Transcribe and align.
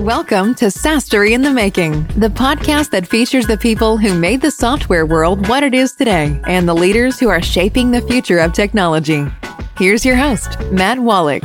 Welcome 0.00 0.54
to 0.54 0.66
SaaStory 0.66 1.32
in 1.32 1.42
the 1.42 1.50
Making, 1.50 2.06
the 2.16 2.30
podcast 2.30 2.88
that 2.88 3.06
features 3.06 3.46
the 3.46 3.58
people 3.58 3.98
who 3.98 4.14
made 4.14 4.40
the 4.40 4.50
software 4.50 5.04
world 5.04 5.46
what 5.46 5.62
it 5.62 5.74
is 5.74 5.92
today 5.92 6.40
and 6.46 6.66
the 6.66 6.72
leaders 6.72 7.20
who 7.20 7.28
are 7.28 7.42
shaping 7.42 7.90
the 7.90 8.00
future 8.00 8.38
of 8.38 8.54
technology. 8.54 9.26
Here's 9.76 10.02
your 10.06 10.16
host, 10.16 10.58
Matt 10.72 11.00
Wallach. 11.00 11.42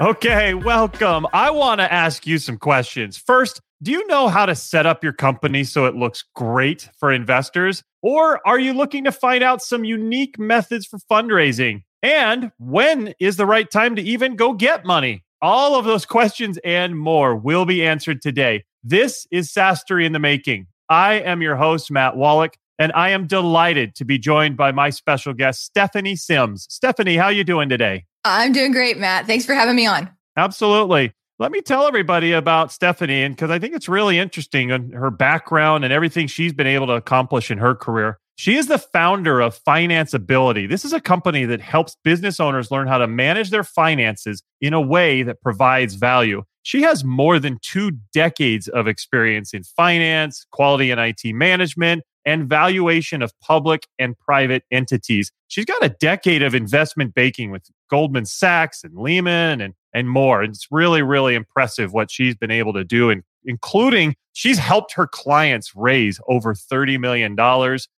Okay, 0.00 0.54
welcome. 0.54 1.24
I 1.32 1.52
want 1.52 1.80
to 1.80 1.92
ask 1.92 2.26
you 2.26 2.38
some 2.38 2.58
questions. 2.58 3.16
First, 3.16 3.60
do 3.80 3.92
you 3.92 4.04
know 4.08 4.26
how 4.26 4.44
to 4.44 4.56
set 4.56 4.86
up 4.86 5.04
your 5.04 5.12
company 5.12 5.62
so 5.62 5.84
it 5.84 5.94
looks 5.94 6.24
great 6.34 6.88
for 6.98 7.12
investors? 7.12 7.84
Or 8.02 8.44
are 8.44 8.58
you 8.58 8.72
looking 8.72 9.04
to 9.04 9.12
find 9.12 9.44
out 9.44 9.62
some 9.62 9.84
unique 9.84 10.36
methods 10.36 10.84
for 10.84 10.98
fundraising? 10.98 11.84
And 12.02 12.50
when 12.58 13.14
is 13.20 13.36
the 13.36 13.46
right 13.46 13.70
time 13.70 13.94
to 13.94 14.02
even 14.02 14.34
go 14.34 14.52
get 14.52 14.84
money? 14.84 15.22
All 15.40 15.76
of 15.78 15.84
those 15.84 16.04
questions 16.04 16.58
and 16.64 16.98
more 16.98 17.36
will 17.36 17.64
be 17.64 17.86
answered 17.86 18.20
today. 18.20 18.64
This 18.82 19.24
is 19.30 19.52
SaaStory 19.52 20.04
in 20.04 20.12
the 20.12 20.18
Making. 20.18 20.66
I 20.88 21.14
am 21.14 21.42
your 21.42 21.54
host, 21.54 21.92
Matt 21.92 22.16
Wallach, 22.16 22.56
and 22.76 22.90
I 22.92 23.10
am 23.10 23.28
delighted 23.28 23.94
to 23.96 24.04
be 24.04 24.18
joined 24.18 24.56
by 24.56 24.72
my 24.72 24.90
special 24.90 25.32
guest, 25.34 25.64
Stephanie 25.64 26.16
Sims. 26.16 26.66
Stephanie, 26.68 27.16
how 27.16 27.28
you 27.28 27.44
doing 27.44 27.68
today? 27.68 28.04
I'm 28.24 28.52
doing 28.52 28.72
great, 28.72 28.98
Matt. 28.98 29.26
Thanks 29.26 29.46
for 29.46 29.54
having 29.54 29.76
me 29.76 29.86
on. 29.86 30.10
Absolutely. 30.36 31.12
Let 31.38 31.52
me 31.52 31.60
tell 31.60 31.86
everybody 31.86 32.32
about 32.32 32.72
Stephanie, 32.72 33.22
and 33.22 33.36
because 33.36 33.50
I 33.50 33.60
think 33.60 33.76
it's 33.76 33.88
really 33.88 34.18
interesting 34.18 34.72
and 34.72 34.92
her 34.92 35.12
background 35.12 35.84
and 35.84 35.92
everything 35.92 36.26
she's 36.26 36.52
been 36.52 36.66
able 36.66 36.88
to 36.88 36.94
accomplish 36.94 37.48
in 37.48 37.58
her 37.58 37.76
career. 37.76 38.18
She 38.38 38.54
is 38.54 38.68
the 38.68 38.78
founder 38.78 39.40
of 39.40 39.58
Financeability. 39.64 40.68
This 40.68 40.84
is 40.84 40.92
a 40.92 41.00
company 41.00 41.44
that 41.46 41.60
helps 41.60 41.96
business 42.04 42.38
owners 42.38 42.70
learn 42.70 42.86
how 42.86 42.98
to 42.98 43.08
manage 43.08 43.50
their 43.50 43.64
finances 43.64 44.44
in 44.60 44.72
a 44.72 44.80
way 44.80 45.24
that 45.24 45.42
provides 45.42 45.94
value. 45.94 46.44
She 46.62 46.82
has 46.82 47.02
more 47.02 47.40
than 47.40 47.58
two 47.62 47.98
decades 48.14 48.68
of 48.68 48.86
experience 48.86 49.52
in 49.52 49.64
finance, 49.64 50.46
quality 50.52 50.92
and 50.92 51.00
IT 51.00 51.34
management, 51.34 52.04
and 52.24 52.48
valuation 52.48 53.22
of 53.22 53.32
public 53.40 53.88
and 53.98 54.16
private 54.16 54.62
entities. 54.70 55.32
She's 55.48 55.64
got 55.64 55.84
a 55.84 55.88
decade 55.88 56.44
of 56.44 56.54
investment 56.54 57.14
banking 57.14 57.50
with 57.50 57.64
Goldman 57.90 58.26
Sachs 58.26 58.84
and 58.84 58.96
Lehman 58.96 59.60
and, 59.60 59.74
and 59.92 60.08
more. 60.08 60.44
It's 60.44 60.68
really, 60.70 61.02
really 61.02 61.34
impressive 61.34 61.92
what 61.92 62.08
she's 62.08 62.36
been 62.36 62.52
able 62.52 62.74
to 62.74 62.84
do, 62.84 63.10
and 63.10 63.24
including 63.44 64.14
she's 64.32 64.58
helped 64.58 64.92
her 64.94 65.06
clients 65.06 65.74
raise 65.74 66.20
over 66.28 66.54
$30 66.54 66.98
million. 66.98 67.36